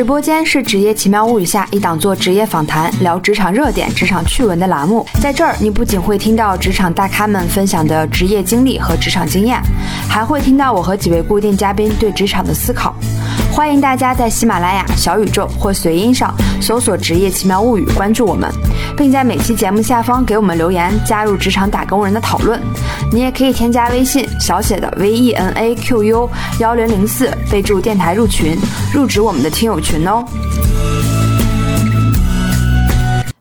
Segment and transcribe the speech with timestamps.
[0.00, 5.06] 直播间是《职业奇妙物语》下一档做职业访谈、聊职场热点、职场趣闻的栏目。
[5.20, 9.60] 在这儿，你不仅会听到职场大咖们分享的职业经历和职场经验，
[10.08, 12.94] 还会听到我和几位固定嘉宾对职场的思考。
[13.52, 18.50] 欢迎大家在喜马拉雅、小宇宙或随音上搜索“职业奇妙物语”，关注我们，
[18.96, 22.60] 并在每期节目下方给我们留言，加入职场打工人的讨论。
[23.12, 28.56] 你也可以添加微信小写的 V E N A Q U 幺零零四，备注电台入群，
[28.94, 30.24] 入职我们的听友群哦。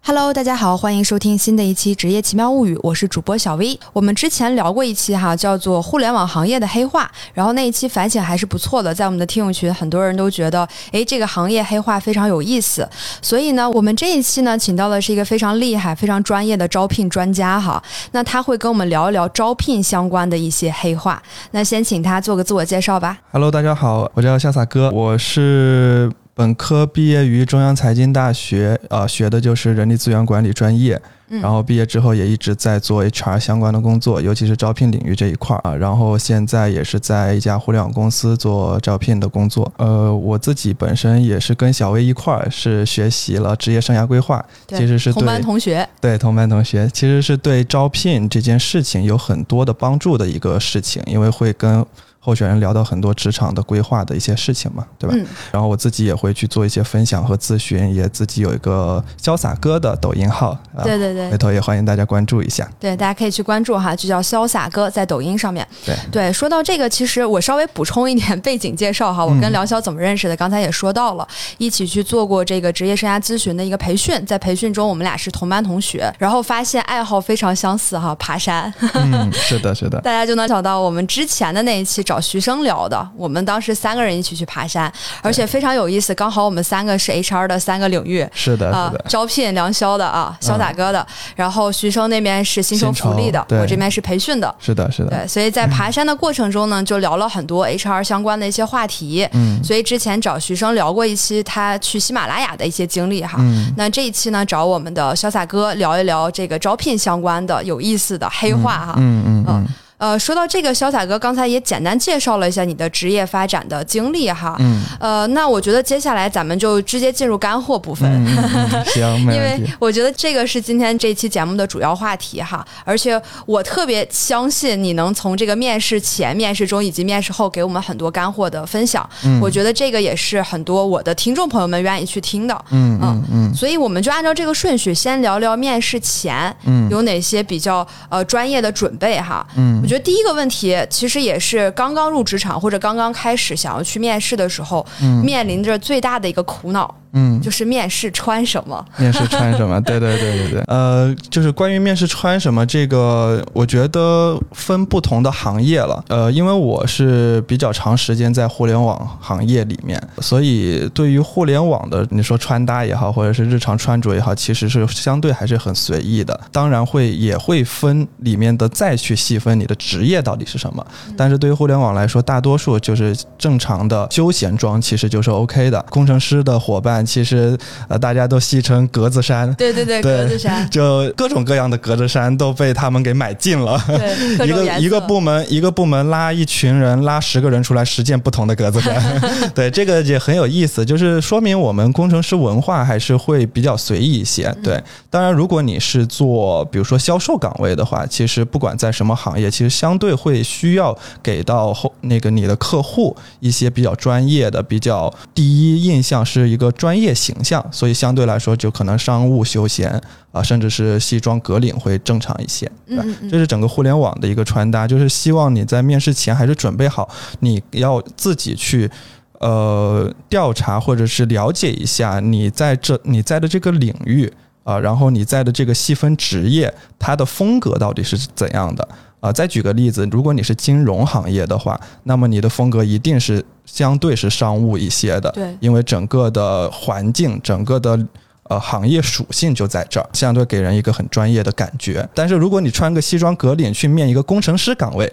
[0.09, 3.79] Hello，大家好，欢迎收听新的一期《职业奇妙物语》，我是主播小 V。
[3.93, 12.89] 我们之前聊过一期哈，叫做互联网行业的黑化，然后那一期反响还是不错的，在我们的听友群，很多人都觉得，哎，这个行业黑化非常有意思。
[13.21, 17.79] 所以呢，我们这一期呢，请到的是一个非常厉害、非常专业的招聘专家哈，
[18.11, 21.21] 那他会跟我们聊一聊招聘相关的一些黑话。
[21.51, 23.15] 那先请他做个自我介绍吧。
[23.31, 26.11] Hello，大家好，我叫潇洒哥，我是。
[26.39, 30.97] 本科毕业于中央财经大学，呃，学的就是人力资源管理专业。
[31.27, 35.75] 然后毕业之后也一直在做 HR 相关的工作，尤其是招聘领域这一块儿啊。
[35.75, 39.69] 然后现在也是在一家互联网公司做招聘的工作。
[39.75, 45.87] 呃，我自己本身也是跟小薇一块儿是学习了职业生涯规划，其实是同班同学。
[45.99, 51.85] 对，同班同学，其实是对招聘这件事情有很多的帮助的一个事情，因为会跟。
[52.21, 55.15] 候选人聊到很多职场的规划的一些事情嘛，对吧？
[55.51, 62.69] 然后我自己也会去做一些分享和咨询，也自己有一个潇洒哥的抖音号，对对对，回头也欢迎大家关注一下。
[62.77, 65.65] 对，大家可以去关注哈，就叫潇洒哥，在抖音上面。
[65.85, 70.35] 对对，说到这个，其实我稍微补充一点背景介绍哈，我跟梁潇怎么认识的？
[70.35, 71.25] 刚才也说到了，
[71.57, 78.71] 一起去做过这个职业生涯咨询的一个培训，在培训中我们俩是同班同学，然后发现爱好非常相似哈，爬山。
[78.93, 80.01] 嗯，是的，是的。
[80.01, 82.03] 大家就能找到我们之前的那一期。
[82.09, 86.11] 找徐生聊的，我们当时三个人一起去爬山，而且非常有意思。
[86.15, 91.05] 刚好我们三个是 HR 的三个领域，是的，啊，招聘梁潇的啊，潇洒哥的，
[91.35, 95.11] 然后徐生那边是薪酬福利的，我这边是培训的，是的，是的。
[95.11, 99.29] 对，所以在爬山的过程中呢，就聊了很多 HR 相关的一些话题。
[99.33, 103.37] 嗯，所以之前找徐生聊过一期他去喜马拉雅的一些经历哈。
[103.37, 108.95] 嗯，那这一期呢，找我们的潇洒哥聊一聊这个招聘相关的有意思的黑话哈。
[108.97, 109.67] 嗯嗯嗯。
[109.99, 114.55] 呃，说到这个，潇洒哥刚才也简单介绍了一下你的职业发展的经历哈。
[114.59, 114.81] 嗯。
[114.97, 118.09] 呃，那我觉得接下来咱们就直接进入干货部分。
[118.95, 129.07] 行，因为我觉得这个是今天这期节目的主要话题哈，而且我特别相信你能从这个面试前、面试中以及面试后给我们很多干货的分享。
[129.25, 129.41] 嗯。
[129.41, 132.65] 我觉得这个也是很多我的听众朋友们愿意去听的。
[132.71, 133.53] 嗯嗯嗯。
[133.53, 136.55] 所以我们就按照这个顺序，先聊聊面试前
[136.89, 139.45] 有哪些比较呃专业的准备哈。
[139.57, 139.83] 嗯。
[139.89, 144.85] 我觉得第一个问题其实也是刚刚入职场或者刚刚开始想要去面试的时候，
[145.23, 146.93] 面临着最大的一个苦恼。
[147.11, 148.85] 嗯，就是面试穿什么？
[148.99, 149.81] 面试穿什么？
[149.81, 150.63] 对对对对对。
[150.67, 156.05] 呃，就是关于面试穿什么这个，我觉得分不同的行业了。
[156.07, 166.39] 呃，因为我是比较长时间在互联网行业里面，所以对于互联网的你说穿搭也好，或者是日常穿着也好，其实是相对还是很随意的。
[166.51, 170.85] 当然会也会分里面的再去细分你的职业到底是什么。
[171.17, 175.83] 但是对于互联网来说，大多数就是正常的休闲装，其实就是 OK 的。
[175.89, 176.99] 工程师的伙伴。
[177.05, 177.57] 其实，
[177.87, 183.81] 呃，大家都戏称格子衫，对对对，格子衫，就各种各样的格子衫都被他们给买尽了。
[183.87, 189.21] 对， 一个一个部门一个部门拉一群人，拉十个人出来十件不同的格子衫。
[189.55, 194.53] 对，这个也很有意思，就是说明我们工程师文化还是会比较随意一些。
[194.63, 200.93] 对，当然，如果你是做比如说销售岗位的话，其实不管在什么行业，其实相对会需要
[201.23, 206.89] 给到后那个你的客户一些比较专业的、比较第一印象是一个专。
[206.89, 212.67] 专业形象，所以相对来说就可能商务休闲啊，甚至是西装革领会正常一些。
[212.87, 217.07] 嗯，这是整个互联网的一个穿搭，就是希望你在面试前还是准备好，
[217.41, 218.89] 你要自己去
[219.33, 224.33] 呃调查或者是了解一下你在这你在的这个领域
[224.63, 228.89] 啊，然后你在的这个细分职业它的风格到底是怎样的。
[229.19, 237.99] 啊，再举个例子，如果你是金融行业的话，那么你的风格一定是相对是商务一些的，对，因为整个的环境、整个的
[238.43, 242.07] 呃行业属性就在这儿，相对给人一个很专业的感觉。
[242.15, 245.11] 但是如果你穿个西装革领去面一个工程师岗位，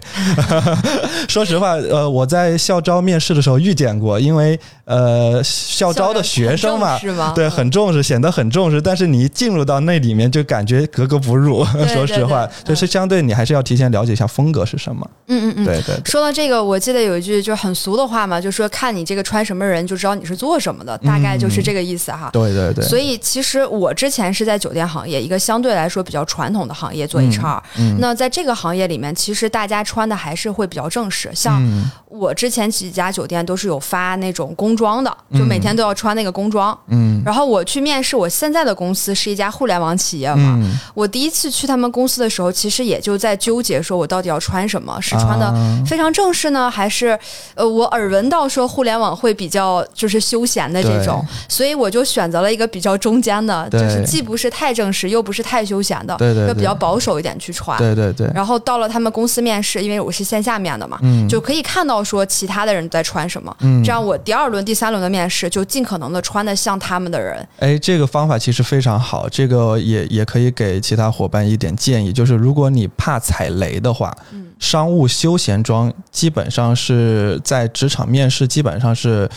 [1.27, 7.33] 说实话，呃，我在校招面试的时候遇见过，因为呃校招的学生嘛，是吗？
[7.35, 8.81] 对，很重视，显得很重视。
[8.81, 11.65] 但是你一进入到那里面，就感觉格格不入。
[11.93, 15.05] 说实话，就是相对你还是要提前了解一下风格是什么。
[15.27, 15.95] 嗯嗯嗯，对对。
[16.05, 22.29] 说到这个，我记得有一句就很俗的话嘛，就说看你这个穿什么人就知道你是做什么的，大概就是这个意思哈。
[22.31, 22.85] 对对对。
[22.85, 27.61] 所以其实我之前是在酒店行业，一个相对来说比较传统的行业做 HR。
[27.99, 31.29] 那在这个行业里面，其实大家穿的还是会比较正式。
[31.33, 31.61] 像
[32.07, 36.77] 我之前几家酒店都是有发那种工装的，就每天都要穿那个工装。
[36.89, 37.21] 嗯。
[37.25, 40.57] 然后我去面试，我现在的公司是一家互联网企业嘛。
[40.93, 44.97] 我第一次去他们公司的时候，其实也就在纠结，说我到底要穿什么？
[45.01, 45.51] 是穿的
[45.85, 47.17] 非常正式呢，还是
[47.55, 57.77] 呃，我耳闻到说互联网会比较就是休闲的这种，所以我就选择了一个比较中间的，就是既不是太正式，又不是太休闲的，对对，就比较保守一点去穿。
[57.77, 58.29] 对对对。
[58.33, 67.47] 然后到了他们公司面试，因为我是线下面的嘛，就可以看到说其他的人在穿什么，这样我第二轮、第三轮的面试就尽可能的穿的像他们的人。
[67.59, 74.13] 哎，这个方法其实非常好，这个也也可以给其他伙伴一点建议，就是如果你怕踩雷的话，
[74.59, 79.29] 商务休闲装基本上是在职场面试基本上是。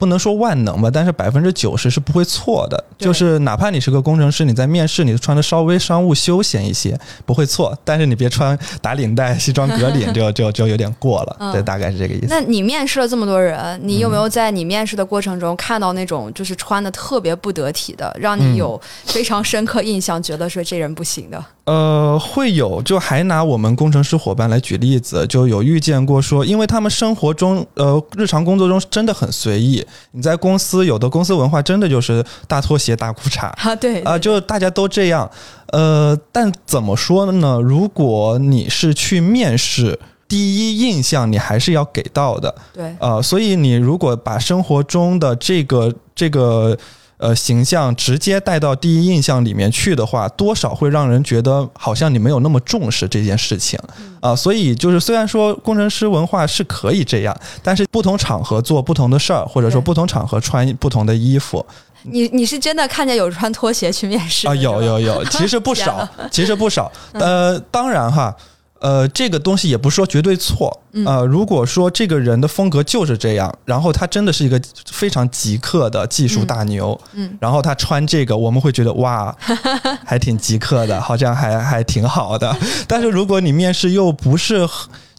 [0.00, 2.82] 不能说万能吧，但是百分之九十是不会错的。
[2.96, 7.76] 就是哪怕你是个工程师，你在面试，你穿的稍微商务休闲一些，不会错。
[7.84, 11.52] 但是你别穿打领带、西装革领， 就就就有点过了。
[11.52, 12.28] 对，大概是这个意思。
[12.30, 21.44] 那你面试了这么多人，你有没有在你面试的过程中看到那种就是穿的特别不得体的，让你有非常深刻印象，觉得说这人不行的？
[21.64, 22.80] 呃，会有。
[22.82, 29.84] 就还拿我们工程师伙伴来举例子，就有遇见过说，因为他们生活中呃日常工作中真的很随意。
[30.12, 35.30] 你在公司有的公司文化真的就是大拖鞋大裤衩啊，对啊，就大家都这样。
[35.68, 37.58] 呃，但怎么说呢？
[37.60, 42.54] 如果你是去面试，第一印象你还是要给到的。
[42.72, 46.76] 对，呃，所以你如果把生活中的这个这个。
[47.20, 53.78] 呃，形象直接带到第一印象里面去的话，多少会让人觉得好像你没有那么重视这件事情
[54.20, 54.34] 啊。
[54.34, 61.64] 所以就是，虽然说工程师文化是可以这样，但是不同场合做不同的事儿，或者说不同场合穿不同的衣服。
[62.04, 64.54] 你你是真的看见有穿拖鞋去面试啊？
[64.54, 66.90] 有有有，其实不少， 其实不少。
[67.12, 68.34] 呃，当然哈。
[68.80, 70.76] 呃，这个东西也不是说绝对错。
[71.06, 74.60] 呃，如果说这个人的风格就是这样，然后他真的是一个
[74.90, 79.34] 非常极客的技术大牛，嗯，然后他穿这个，我们会觉得哇，
[80.04, 82.56] 还挺极客的，好像还还挺好的。
[82.88, 84.68] 但是如果你面试又不是。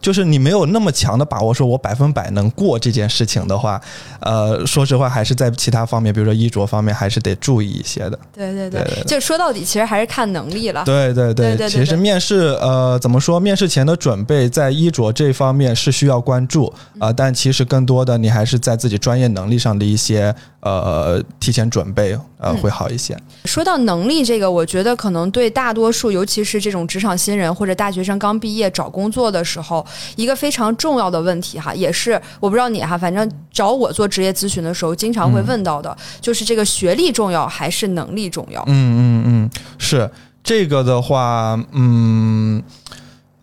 [0.01, 3.79] 就是你没有那么强的把握，说我百分百能过这件事情的话，
[4.19, 8.19] 呃，说实话，还是在其他方面，比如说衣着方面，还是得注意一些的。
[8.33, 10.83] 对对对，就说到底，其实还是看能力了。
[10.83, 13.39] 对对对，其实面试，呃，怎么说？
[13.39, 20.33] 面试前的准备，在衣着这方面是需要关注啊，但其实更多的，你还是在自己专业能力上的一些。
[20.61, 23.17] 呃，提前准备呃会好一些。
[23.45, 29.85] 说到能力这个，我觉得可能对大多数，尤其是这种职场新人或者大学生刚毕业找工作的时候，
[30.15, 38.63] 一个非常重要的问题哈，也是我不知道你哈，反正找我做职业咨询的时候，经常会问到的，就是这个学历重要还是能力重要？
[38.67, 39.49] 嗯嗯嗯，
[39.79, 40.09] 是
[40.43, 42.61] 这个的话，嗯。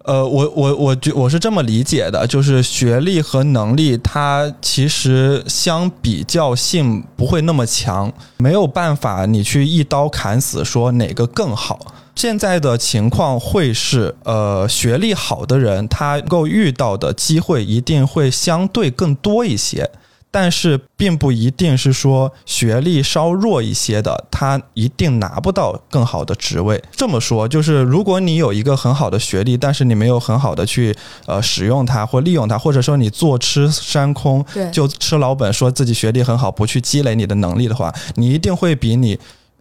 [0.09, 11.79] 呃，我我我觉我是这么理解的，就是学历和能力，它其实相比较性不会那么强，没有办法你去一刀砍死说哪个更好。
[12.15, 19.91] 现在的情况会是，呃，学历好的人，他够遇到的机会一定会相对更多一些。
[20.31, 26.83] 但是并不一定是说学历稍弱一些的，他一定拿不到更好的职位。
[26.93, 30.95] 这么说，就是如果你有一个很好的学历，但是你没有很好的去
[31.27, 39.19] 呃使用它或利用它，或者说你坐吃山空，就吃老本，说自己学历很好，不去积累你的能力的话，你一定会比你。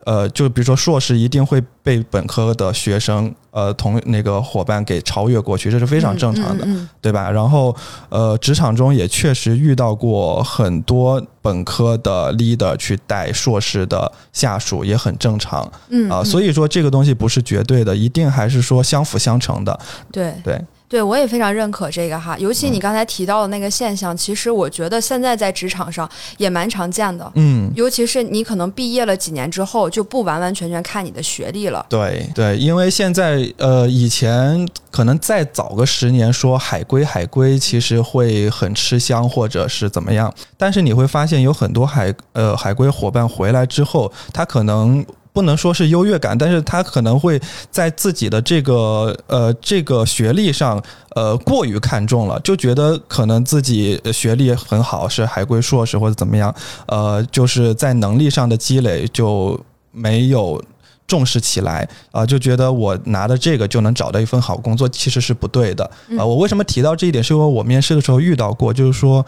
[0.08, 6.66] 呃，就比如说硕士一定会被本科的学生，呃，同那个伙伴给超越过去，这是非常正常的，
[7.02, 7.30] 对吧？
[7.30, 7.76] 然后，
[8.08, 15.70] 呃，职场中也确实遇到过很多本科的 leader 去带硕士的下属，也很正常。
[15.90, 19.78] 嗯啊，所以说这个东西不是绝对的，一定还是说相辅相成的。
[20.10, 20.56] 对对。
[20.56, 20.66] 对，
[21.02, 27.30] 我也非常认可这个哈，尤其你刚才提到的那个现象，其实我觉得现在在职场上也蛮常见的。
[27.36, 31.86] 嗯，尤其是你可能毕业了几年之后，就不完完全全看你的学历了。
[31.90, 45.06] 对对，因为现在呃，以前可能再早个十年说海归海归，其实会很吃香或者是怎么样，但是你会发现有很多海呃海归伙伴回来之后，他可能。
[45.38, 47.40] 不能说是优越感，但是他可能会
[47.70, 56.52] 在自己的这个呃这个学历上呃过于看重了，就觉得可能自己学历很好，是海归硕士或者怎么样，
[56.88, 60.60] 呃，就是在能力上的积累就没有
[61.06, 65.86] 重视起来啊、就觉得我拿的这个就能找到一份好工作，其实是不对的
[66.18, 67.24] 啊、我为什么提到这一点？
[67.24, 69.24] 是因为我面试的时候遇到过，就是说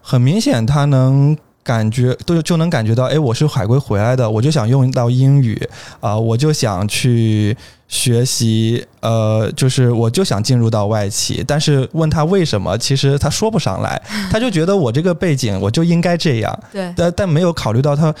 [0.00, 1.36] 很明显他能。
[1.64, 5.60] 感觉都就能感觉到，哎，我是海归回来的，我就想用到英语
[6.00, 14.00] 啊、我就想去学习，呃，就是我就想进入到外企，但是问他为什么，其实他说不上来，
[14.30, 18.12] 他就觉得我这个背景我就应该这样，对，但但没有考虑到他，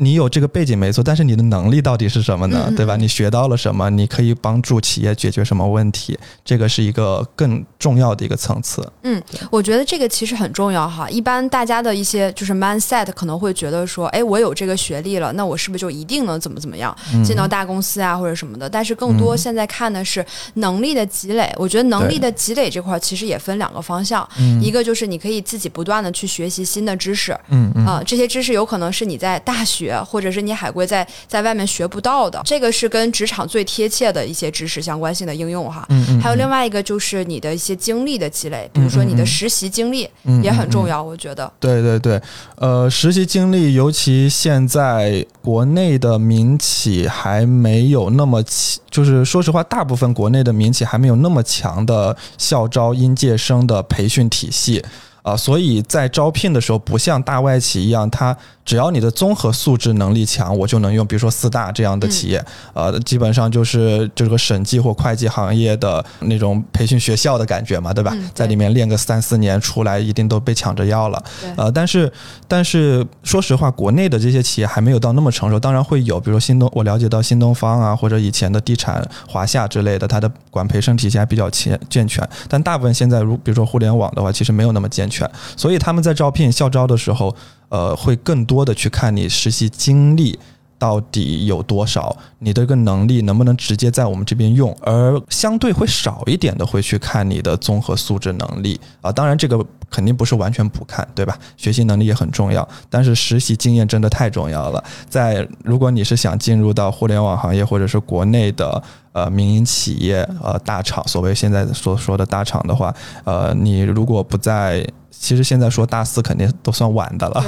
[0.00, 2.64] 你有这个背景没错，但是你的能力到底是什么呢？
[2.66, 2.96] 嗯嗯对吧？
[2.96, 3.90] 你学到了什么？
[3.90, 6.18] 你可以帮助企业解决什么问题？
[6.44, 8.90] 这个是一个更重要的一个层次。
[9.02, 11.08] 嗯我觉得这个其实很重要哈。
[11.10, 18.68] 一般大家的一些就是 mindset 可能会觉得说，哎，我有这个学历了，那我是不是就一定能怎么怎么样，嗯进到大公司啊或者什么的？
[18.68, 21.52] 但是更多嗯现在看的是能力的积累。
[21.56, 35.86] 我觉得能力的积累这块儿其实也分两个方向，嗯一个就是你可以自己不断的去学习新的知识，嗯嗯啊、这些知识有可能是你在大学或者是你海归在在外面学不到的，这个是跟职场最贴切的一些知识相关性的应用哈。
[35.90, 40.80] 嗯嗯，还有另外一个就是你的一些经历的积累，比如说你的实习经历嗯也很重。
[40.80, 41.52] 嗯嗯嗯要，我觉得。
[41.60, 42.20] 对对对，
[42.56, 54.82] 呃，实习经历，尤其现在国内的民企还没有那么强，就是说实话，大部分国内的民企还没有那么强的校招应届生的培训体系。
[55.22, 68.12] 啊、所以在招聘的时候，不像大外企一样，它只要你的综合素质能力强，我就能用，比如说四大这样的企业，呃，基本上就是这个审计或会计行业的那种培训学校的感觉嘛，对吧？
[68.14, 71.22] 嗯对在里面练个三四年出来，一定都被抢着要了。
[71.56, 72.10] 呃，但是
[72.48, 87.34] 但是说实话，国内的这些企业还没有到那么成熟，当然会有，比如说新东，我了解到新东方啊，或者以前的地产华夏之类的，它的管培生体系还比较健健全，但大部分现在如比如说互联网的话，其实没有那么健全，全所以他们在招聘校招的时候，
[87.68, 90.38] 呃，会更多的去看你实习经历。
[90.80, 92.16] 到底有多少？
[92.38, 94.74] 你的这个能力能不能直接在我们这边用？
[94.80, 99.12] 而相对会少一点的会去看你的综合素质能力啊。
[99.12, 101.38] 当然，这个肯定不是完全不看，对吧？
[101.58, 104.82] 学习能力也很重要，但是实习经验真的太重要了。
[105.06, 114.82] 在如果你是想进入到互联网行业或者是国内的呃民营企业呃大厂，所谓现在所说的大厂的话，呃，你如果不在
[115.20, 117.44] 其实现在说大四肯定都算晚的了，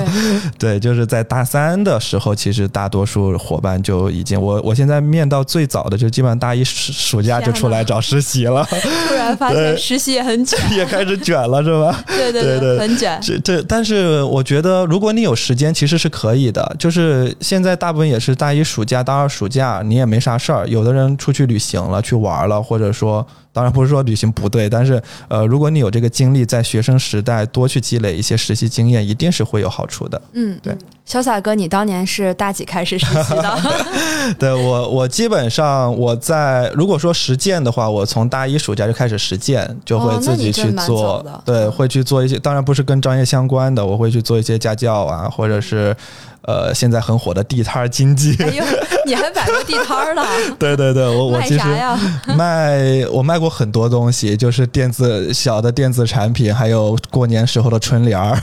[0.58, 8.62] 对， 对，就是在大三的时候，其实大多数伙伴就已经，我我现在面到最早的就基本上大一暑暑假就出来找实习了，
[9.08, 12.04] 突然发现实习也很卷， 也开始卷了，是吧？
[12.06, 13.18] 对对对对很卷。
[13.22, 16.76] 这这，但是我觉得如果你有时间，其实是可以的。
[16.78, 23.26] 就是现在大部分也是大一暑假、大二暑假，你也没啥事儿，有的人出去旅行了，去玩了，或者说。
[23.52, 30.20] 当然不是说旅行不对，但是呃，如果你有这个经历，在学生时代多去积累一些实习经验，一定是会有好处的。
[30.32, 30.78] 嗯，对嗯。
[31.06, 33.58] 潇洒哥，你当年是大几开始实习的？
[34.38, 45.94] 对我，我基本上我在如果说实践的话，我从大一暑假就开始实践，就会自己去做，对，嗯会去做一些，当然不是跟专业相关的，我会去做一些家教啊，或者是
[46.42, 48.36] 呃现在很火的地摊儿经济。
[48.42, 48.64] 哎呦，
[49.06, 50.24] 你还摆过地摊儿呢？
[50.58, 51.98] 对对对，我我卖其实啥呀？
[52.36, 58.38] 卖我卖过很多东西，就是电子小的电子产品，还有过年时候的春联儿。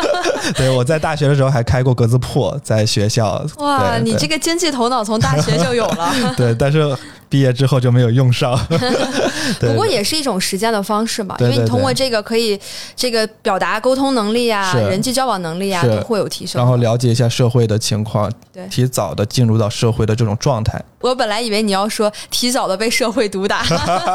[0.56, 3.44] 对，我在大学的时候还开过格子铺，在学校。
[3.58, 6.12] 哇，你这个经济头脑从大学就有了。
[6.36, 6.96] 对，但是
[7.30, 8.58] 毕业之后就没有用上。
[9.58, 12.58] 不过也是一种实践的方式嘛，因为你通过这个可以
[12.94, 16.60] 这个表达沟通能力啊、人际交往能力啊都会有提升。
[16.60, 18.66] 然后了解一下社会的情况，对。
[18.68, 23.62] 提早的进入到社会的这种状态，我本来以为你要说提早的被社会毒打，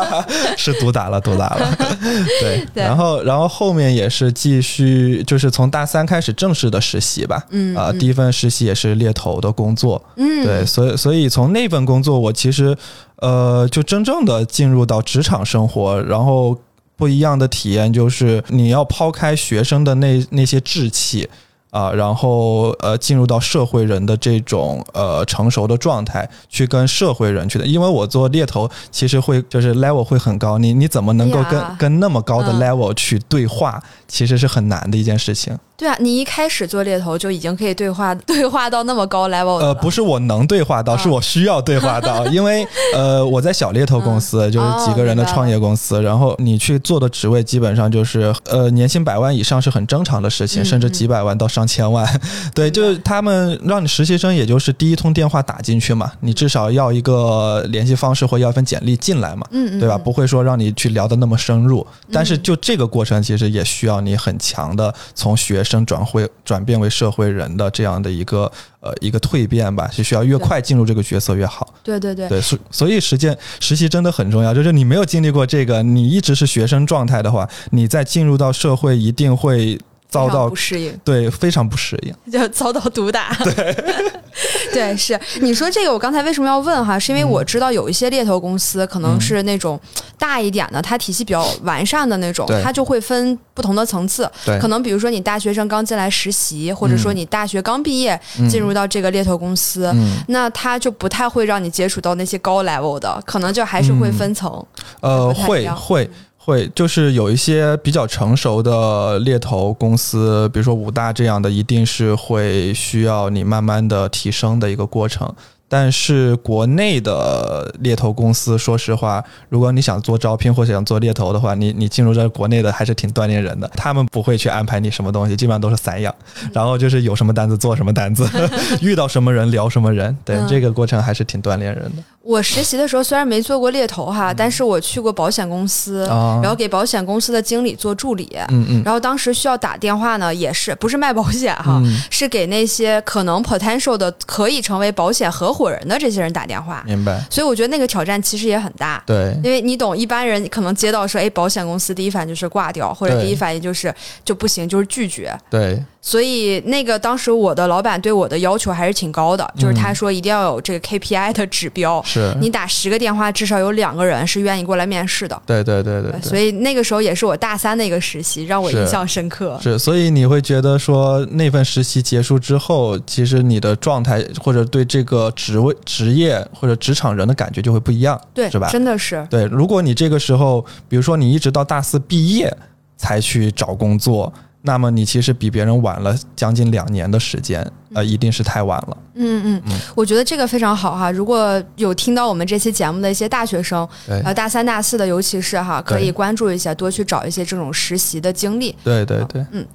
[0.56, 1.76] 是毒打了，毒打了。
[2.42, 2.84] 对，对。
[2.84, 7.42] 然后然后后面也是继续，就是从大三开始正式的实习吧。
[7.50, 8.00] 嗯啊、嗯。
[8.00, 12.76] 第一份实习也是猎头的工作，嗯，对，所以所以从那份工作，我其实
[13.18, 16.60] 呃，就真正的进入到职场生活，然后
[16.96, 21.30] 不一样的体验就是，你要抛开学生的那那些稚气。
[21.76, 27.66] 啊，然后呃进入到社会人的这种呃成熟的状态，去跟社会人去的。
[27.66, 32.60] 因为我做猎头，其实会就是 level 会很高，你你怎么能够跟呀跟那么高的嗯。
[32.60, 35.58] level 去对话，其实是很难的一件事情。
[35.78, 42.66] 对啊，你一开始做猎头就已经可以对话 对话到那么高 level 呃，不是我能对话到，啊是我需要对话到， 因为
[42.96, 52.06] 呃，我在小猎头公司，就是几个人的创业公司，然后你去做的职位基本上就是呃，年薪百万以上是很正常的事情，嗯甚至几百万到上千万。
[52.54, 59.46] 对，就是他们让你实习生，也就是第一通电话打进去嘛，你至少要一个联系方式或要一份简历进来嘛。
[59.52, 59.96] 嗯嗯，对吧？
[59.96, 71.74] 嗯不会说让你去聊得那么深入，但是就这个过程，其实也需要你很强的从学生转会转变为社会人的这样的一个呃一个蜕变吧，是需要越快进入这个角色越好。
[71.84, 74.54] 对对对，对，所所以实践实习真的很重要。
[74.54, 79.80] 就是你没有经历过这个，你一直是学生状态的话，你在进入到社会一定会
[80.16, 80.98] 遭到不适应。
[81.04, 82.14] 对非常不适应。
[82.32, 83.36] 就遭到毒打。
[83.44, 83.76] 对，
[84.74, 86.98] 对，是你说这个，我刚才为什么要问哈？
[86.98, 89.80] 是因为我知道有一些猎头公司可能是那种
[90.18, 94.30] 大一点的，它体系比较完善的那种，它就会分不同的层次。
[94.46, 104.64] 对，可能比如说你大学生刚进来实习，或者说你大学刚毕业嗯进入到这个猎头公司，嗯那它就不太会让你接触到那些高 level 的，可能就还是会分层。
[105.02, 106.10] 呃，会会
[106.46, 115.34] 会，就是有一些比较成熟的猎头公司，比如说五大这样的，一定是会需要你慢慢的提升的一个过程。
[115.68, 123.68] 但是国内的猎头公司，说实话，如果你想做招聘或者想做猎头的话，你你进入这国内的还是挺锻炼人的。
[123.76, 126.14] 他们不会去安排你什么东西，基本上都是散养，
[126.54, 128.30] 然后就是有什么单子做什么单子，
[128.80, 130.16] 遇到什么人聊什么人。
[130.24, 132.04] 对，嗯这个过程还是挺锻炼人的。
[132.26, 138.28] 我实习的时候虽然没做过猎头哈，但是我去过保险公司，然后给保险公司的经理做助理。
[138.50, 146.84] 嗯嗯然后当时需要打电话呢，也是不是卖保险哈，嗯，是给那些可能 potential 的可以成为保险合伙人的这些人打电话。
[146.88, 147.24] 明白。
[147.30, 149.04] 所以我觉得那个挑战其实也很大。
[149.06, 155.32] 对，因为你懂，一般人可能接到说，哎，保险公司第一反应就是挂掉，或者第一反应就是就不行，就是拒绝。
[155.48, 165.42] 对，所以那个当时我的老板对我的要求还是挺高的，就是他说一定要有这个 KPI 的指标，是，你打十个电话，至少有两个人是愿意过来面试的。
[165.48, 169.60] 对对对对对，所以那个时候也是我大三的一个实习，让我印象深刻。
[169.64, 178.70] 是，所以你会觉得说那份实习结束之后，其实你的状态或者对这个职位、职业或者职场人的感觉就会不一样，对，是吧？
[178.70, 182.56] 真的是，对，如果你这个时候，比如说你一直到大四毕业
[182.96, 184.32] 才去找工作，
[184.66, 188.98] 那么你其实比别人晚了将近两年的时间，呃，一定是太晚了。
[189.18, 191.10] 嗯嗯嗯，我觉得这个非常好哈。
[191.10, 198.76] 如果有听到我们这期节目的一些大学生，呃，大三、大四的，尤其是哈，可以关注一下，多去找一些这种实习的经历。
[198.84, 199.66] 对对对，嗯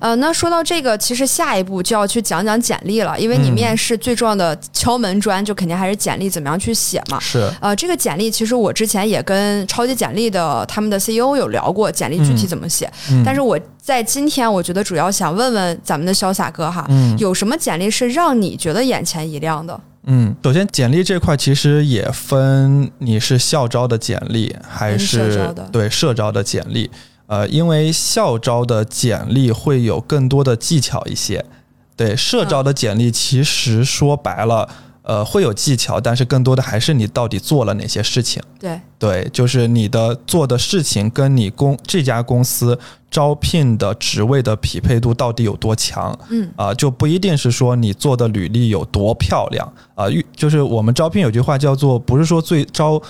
[0.00, 7.18] 呃，那说到这个，其实下一步就要去讲讲简历了，因为你嗯面试最重要的敲门砖，就肯定还是简历怎么样去写嘛。
[7.18, 12.90] 是，呃，这个简历其实我之前也跟超级简历的他们的 CEO 有聊过，简历具体嗯怎么写。
[13.10, 13.58] 嗯但是我
[13.90, 19.80] 在今天，我觉得主要想问问咱们的潇洒哥哈，嗯有什么简历是让你觉得眼前一亮的？
[20.04, 26.88] 嗯，首先简历这块其实也分你是校招的简历还是招的对社招的简历。
[27.26, 31.44] 呃，因为校招的简历会有更多的技巧一些，
[31.96, 34.68] 对社招的简历其实说白了，
[35.02, 38.42] 呃，会有技巧，但是更多的还是你到底做了哪些事情。
[38.58, 42.78] 对，对，就是你的做的事情跟你公这家公司
[43.10, 46.16] 招聘的职位的匹配度到底有多强。
[46.28, 53.00] 嗯啊、就不一定是说你做的履历有多漂亮啊，遇、就是我们招聘有句话叫做，不是说最招，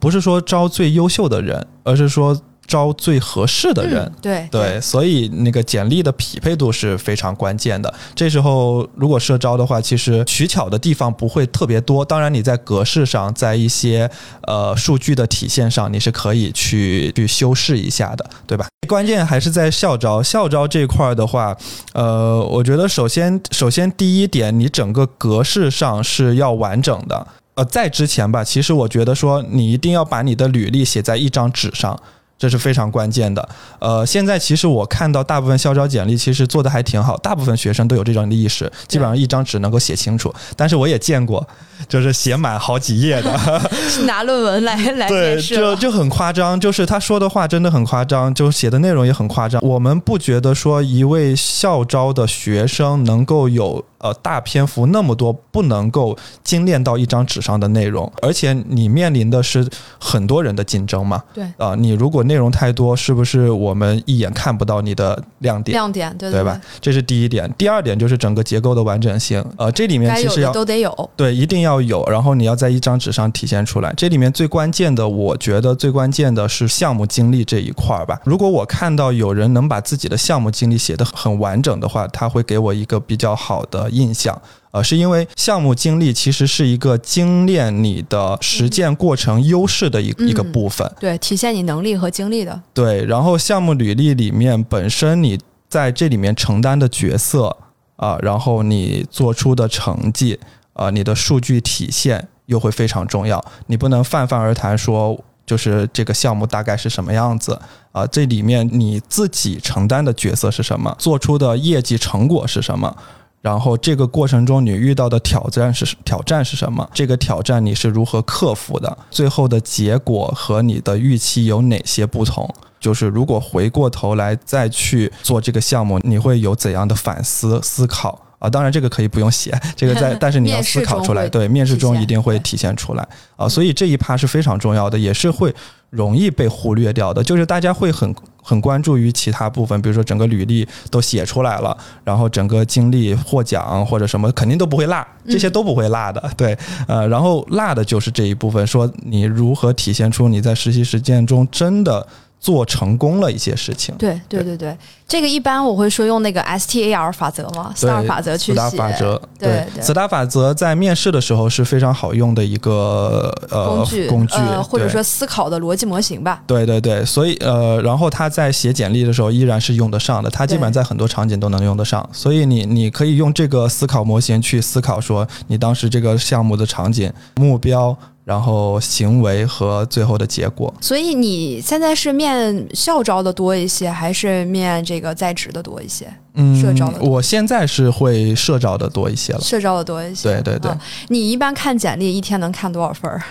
[0.00, 4.02] 不是说招最优秀的人，而是说招最合适的人。
[4.04, 7.92] 嗯对对，所以那个简历的匹配度是非常关键的。
[8.14, 12.04] 这时候如果社招的话，其实取巧的地方不会特别多。
[12.04, 14.10] 当然，你在格式上，在一些
[14.42, 18.66] 呃数据的体现上，你是可以去去修饰一下的，对吧？
[18.88, 20.22] 关键还是在校招。
[20.22, 21.56] 校招这块儿的话，
[21.92, 27.26] 呃，我觉得首先首先第一点，你整个格式上是要完整的。
[27.54, 31.98] 呃，在之前吧，其实我觉得说你一定要把你的履历写在一张纸上。
[32.38, 33.48] 这是非常关键的。
[33.78, 40.32] 呃，现在其实我看到大部分校招简历其实做的还挺好，大部分学生都有这种意识，基本上一张纸能够写清楚。
[40.54, 41.46] 但是我也见过，
[41.88, 45.74] 就是写满好几页的，是 拿论文来来对，面试了。
[45.76, 49.60] 就就很夸张，就是他说的话真的很夸张，就写的内容也很夸张。
[49.62, 59.66] 我们不觉得说一位校招的学生能够有呃大篇幅那么多不能够精炼到一张纸上的内容，而且你面临的是
[59.98, 61.22] 很多人的竞争嘛。
[61.34, 65.74] 对啊、你如果内容太多，是不是我们一眼看不到你的亮点？
[65.74, 66.60] 亮点，对对吧？
[66.80, 67.52] 这是第一点。
[67.58, 69.44] 第二点就是整个结构的完整性。
[69.56, 71.10] 呃，这里面其实要都得有。
[71.16, 73.92] 对，一定要有，然后你要在一张纸上体现出来。
[73.96, 78.20] 这里面最关键的，我觉得最关键的是项目经历这一块儿吧。
[78.24, 84.40] 如果我看到有人能把自己的项目经历写得很完整的话，他会给我一个比较好的印象。
[84.72, 90.86] 呃，是因为项目经历其实是一个精炼你的实践过程优势的一、一个嗯部分。
[91.00, 92.60] 对，体现你能力和经历的。
[92.74, 97.56] 对，然后项目履历里面本身你在这里面承担的角色
[97.96, 100.38] 啊、然后你做出的成绩
[100.74, 103.42] 啊、你的数据体现又会非常重要。
[103.68, 107.58] 你不能泛泛而谈说就是这个项目大概是什么样子
[107.92, 112.94] 啊、这里面你自己承担的角色是什么，做出的业绩成果是什么。
[113.40, 116.88] 然后这个过程中你遇到的挑战是挑战是什么？
[116.92, 118.98] 这个挑战你是如何克服的？
[119.10, 122.48] 最后的结果和你的预期有哪些不同？
[122.80, 128.50] 就是如果回过头来再去做这个项目，你会有怎样的反思思考 啊？
[128.50, 133.48] 当然这个可以不用写，这个在但是你要思考出来，对，面试中一定会体现出来啊。
[133.48, 135.54] 所以这一趴是非常重要的，也是会
[135.90, 137.24] 容易被忽略掉的。
[137.24, 138.14] 就是大家会很
[138.46, 146.30] 很关注于其他部分，比如说整个履历都写出来了，然后整个经历获奖或者什么肯定都不会落，这些都不会落的。
[146.36, 146.56] 对，
[146.86, 152.06] 呃，然后落的就是这一部分，说你如何体现出你在实习实践中真的
[152.46, 153.92] 做成功了一些事情。
[153.98, 154.78] 对对对对，
[155.08, 158.76] 这个一般我会说用那个 STAR 法则嘛对，STAR 法则去写。
[158.76, 166.40] 法则，对，STAR 法则在面试的时候是非常好用的一个呃工具，工具呃，或者说思考的逻辑模型吧。
[166.46, 172.08] 对对对，所以呃，然后他在写简历的时候依然是用得上的，他基本上在很多场景都能用得上。
[172.12, 180.74] 所以你你可以用这个思考模型去思考说，你当时这个项目的场景、目标，然后行为和最后的结果。
[180.80, 186.12] 所以你现在是面校招的多一些，还是面这个在职的多一些？
[186.38, 189.40] 嗯，社招的多我现在是会社招的多一些了。
[189.40, 190.28] 社招的多一些。
[190.28, 193.22] 对对对啊你一般看简历一天能看多少份儿？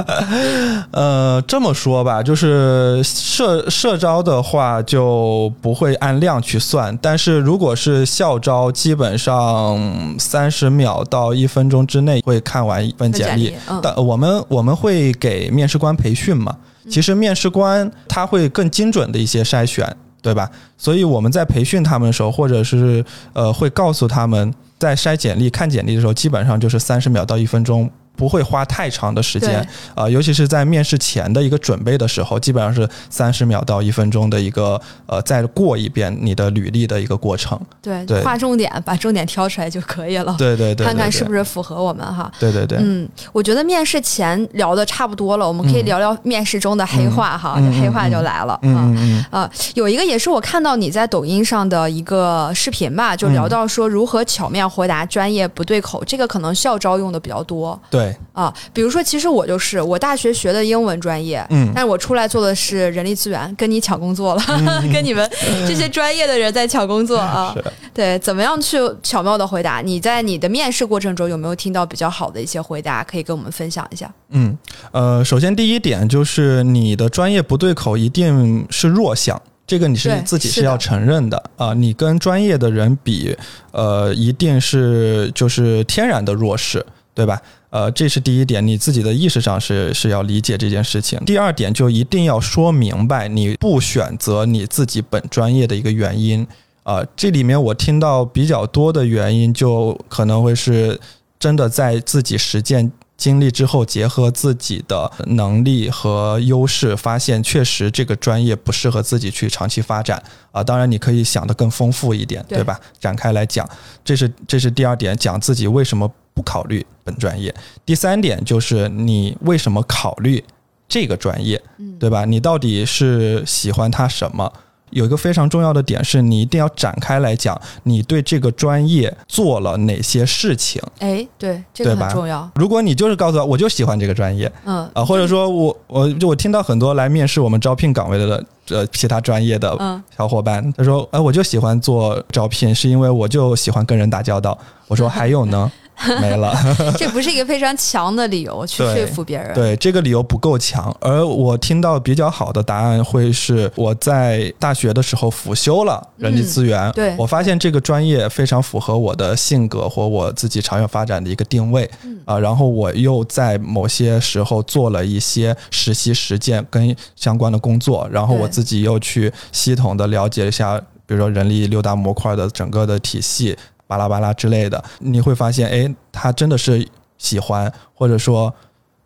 [0.92, 13.52] 呃，这么说吧，就是社社招的话就不会按量去算，但是如果是校招，基本上三十秒到一分钟之内会看完一份简历。
[13.68, 16.54] 嗯，但我我们我们会给面试官培训嘛，
[16.86, 20.50] 其实面试官他会更精准的一些筛选，对吧？
[20.76, 27.90] 所以我们在培训他们的时候，或者是呃会告诉他们，在筛简历、看简历的时候，基本上就是三十秒到一分钟。
[28.14, 29.50] 不会花太长的时间
[29.94, 37.58] 对，啊、尤其是在面试前的一个准备的时候，基本上是三十秒到一分钟的一个呃，再过一遍你的履历的一个过程。
[37.80, 40.34] 对，对划重点，把重点挑出来就可以了。
[40.38, 41.42] 对对 对对看看是不是？
[41.42, 42.30] 符合我们哈。
[42.38, 48.60] 对对对，嗯，我觉得面试前聊的差不多了，我们可以聊聊面试中的黑话哈，黑话就来了啊。
[48.62, 58.01] 嗯嗯啊，有一个也是我看到你在抖音上的一个视频吧，就嗯聊到说如何巧妙回答专业不对口，这个可能校招用的比较多对，
[58.32, 58.52] 啊。
[58.72, 64.42] 比如说，其实我就是我大学学的英文专业，嗯但是我出来做的是人力资源，跟你抢工作了，
[64.92, 65.28] 跟你们
[65.68, 67.52] 这些专业的人在抢工作啊。
[67.54, 69.82] 是对，怎么样去巧妙的回答？
[69.82, 74.10] 你在你的面试过程中有没有听到比较好的一些回答，可以跟我们分享一下？
[74.30, 74.56] 嗯，
[74.92, 83.36] 呃，首先第一点就是你的专业不对口一定是弱项，这个你是你自己是要承认的啊、你跟专业的人比，
[83.72, 86.84] 呃，一定是就是天然的弱势，
[87.14, 87.38] 对吧？
[87.72, 91.18] 呃，这是第一点，你自己的意识上是是要理解这件事情。
[91.24, 96.46] 第二点，就一定要说明白你不选择你自己本专业的一个原因。
[96.82, 101.00] 啊、这里面我听到比较多的原因，就可能会是
[101.38, 110.62] 真的在自己实践经历之后，结合自己的能力和优势，发现确实这个专业不适合自己去长期发展啊。
[110.62, 112.78] 当然，你可以想得更丰富一点，对对吧？
[113.00, 113.66] 展开来讲，
[114.04, 117.54] 这是这是第二点，讲自己为什么不考虑本专业。
[117.84, 120.42] 第三点就是你为什么考虑
[120.88, 122.24] 这个专业，嗯对吧？
[122.24, 124.52] 你到底是喜欢它什么？
[124.90, 130.82] 有一个非常重要的点是你一定要展开来讲，你对这个专业做了哪些事情。
[130.98, 132.46] 哎，对，这个很重要。
[132.56, 144.58] 如果你就是告诉他我就喜欢这个专业嗯啊，或者说我我就我听到很多来面试我们招聘岗位的呃其他专业的嗯，小伙伴，他说哎我就喜欢做招聘，是因为我就喜欢跟人打交道。
[144.88, 145.72] 我说还有呢，
[146.20, 146.54] 没了。
[146.98, 149.54] 这不是一个非常强的理由去说服别人。
[149.54, 150.94] 对，这个理由不够强。
[151.00, 161.88] 而我听到比较好的答案会是我在大学的时候辅修了人力资源，对我发现这个专业非常符合我的性格或我自己长远发展的一个定位。
[162.24, 173.58] 啊，然后我又在某些时候做了一些实习实践跟相关的工作，然后我自己又去系统的了解一下，比如说人力六大模块的整个的体系，
[173.92, 178.52] 巴拉巴拉之类的，你会发现，哎，他真的是喜欢，或者说。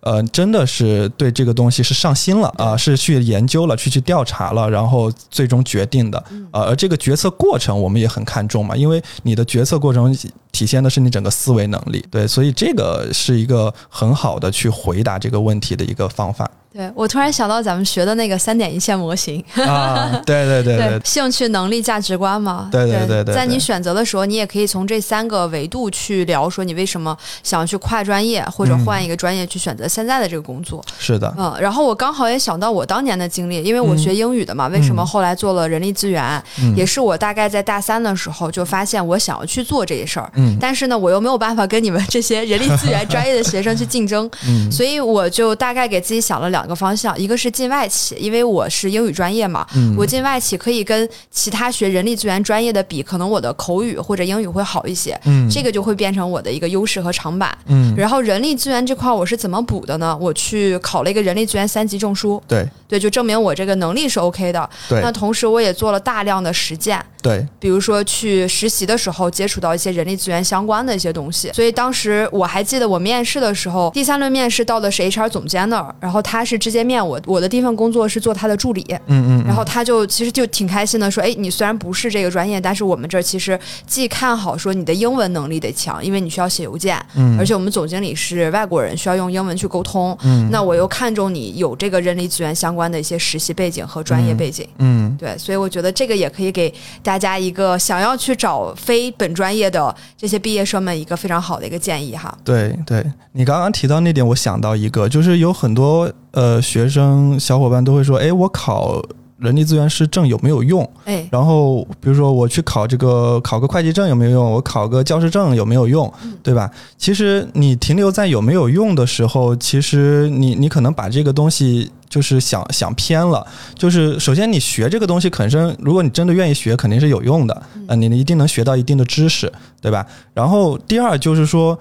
[0.01, 6.25] 呃，真的是对这个东西是上心了啊，是去研究了，去去调查了，然后最终决定的。
[6.53, 10.17] 呃，而这个决策过程我们也很看重嘛，因为你的决策过程
[10.53, 12.07] 体现的是你整个思维能力。
[12.09, 16.49] 对，所以这个是一个很好的去回答这个问题的一个方法。
[16.77, 19.43] 对我突然想到咱们学的那个三点一线模型。
[19.55, 30.85] 啊，对对对对，兴趣、能力、价值观嘛，对对对对，在你选择的时候，你也可以从这三个维度去聊，说你为什么想要去跨专业或者换一个专业去选择现在的这个工作。
[30.99, 36.43] 是的，嗯，然后我刚好也想到我当年的经历，因为我学英语的嘛，为什么后来做了人力资源，
[36.77, 47.47] 也是我大概在大三的时候就发现我想要去做这些事儿，嗯，但是呢，我又没有办法跟你们这些人力资源专业的学生去竞争，嗯，所以我就大概给自己想了两个方向，一个是。
[47.57, 57.95] 进外企，因为我是英语专业嘛，我进外企可以跟其他学人力资源专业的比，可能我的口语或者英语会好一些，嗯，这个就会变成我的一个优势和长板，嗯。
[57.97, 60.15] 然后人力资源这块我是怎么补的呢？
[60.21, 64.69] 我去考了一个人力资源三级证书，对对，就证明我这个能力是 OK 的。
[64.89, 77.21] 对，那同时我也做了大量的实践，对，比如说去实习的时候接触到一些人力资源相关的一些东西，所以当时我还记得我面试的时候，第三轮面试到的是 HR 总监那儿，然后他是直接面我。
[77.27, 102.37] 我的第一份工作是做他的助理，嗯嗯，然后他就其实就挺开心的，说，哎，你虽然不是这个专业，但是我们这儿其实既看好说你的英文能力得强，因为你需要写邮件，嗯，而且我们总经理是外国人，需要用英文去沟通，嗯，那我又看中你有这个人力资源相关的一些实习背景和专业背景，嗯，对，所以我觉得这个也可以给大家一个想要去找非本专业的这些毕业生们一个非常好的一个建议哈。
[102.45, 106.13] 对，对你刚刚提到那点，我想到一个，就是有很多。
[106.33, 109.03] 呃，学生小伙伴都会说：“哎，我考
[109.39, 110.89] 人力资源师证有没有用？
[111.05, 114.53] 哎，然后比如说我去考这个考个会计证有没有用？
[114.53, 116.11] 我考个教师证有没有用？
[116.43, 116.71] 对吧？
[116.97, 123.47] 其实你停留在有没有用的时候，其实你你可能把这个东西就是想想偏了。
[123.75, 127.63] 就是首先你学这个东西肯定，如果你真的愿意学，肯定是有用的。
[127.89, 130.07] 呃，你一定能学到一定的知识，对吧？
[130.33, 131.79] 然后第二就是说。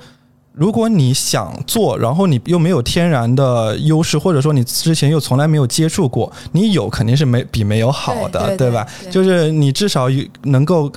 [0.56, 8.88] 如果你想做，然后你又没有天然的优势，或者说你之前又从来没有接触过，你有肯定是没比没有好的，对吧？
[9.12, 10.08] 就是你至少
[10.44, 10.92] 能够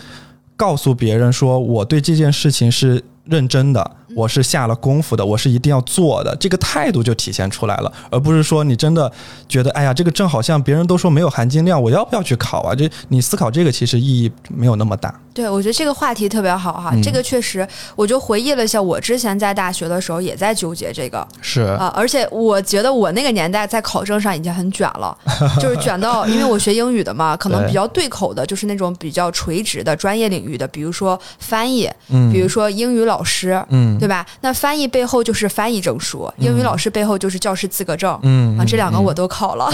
[0.57, 3.91] 告诉别人说，我对这件事情是认真的。
[4.15, 9.11] 我是下了功夫的，我是一定要做的，这个态度就体现出来了，而不是说你真的
[9.49, 12.75] 觉得，哎呀，这个证好像别人都说没有含金量，我要不要去考啊？
[12.75, 15.15] 这你思考这个其实意义没有那么大。
[15.35, 25.17] 对，我觉得这个话题特别好哈，这个确实，我就回忆了一下，我之前在大学的时候也在纠结这个，是啊，而且我觉得我那个年代在考证上已经很卷了，
[25.61, 33.97] 就是卷到，因为我学英语的嘛，可能比较对口的就是那种比较垂直的专业领域的，比如说翻译，嗯，比如说英语老师，嗯。
[33.99, 34.25] 对吧？
[34.41, 38.19] 那翻译背后就是翻译证书，英语老师背后就是教师资格证。
[38.23, 39.71] 嗯啊，这两个我都考了。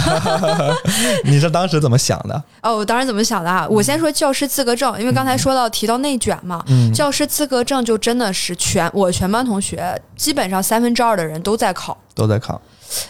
[1.24, 2.42] 你是当时怎么想的？
[2.62, 3.66] 哦，我当时怎么想的啊？
[3.68, 12.60] 我先说教师资格证，因为刚才说到提到内卷嘛，教师资格证就真的是全我全班同学基本上三分之二的人都在考，都在考。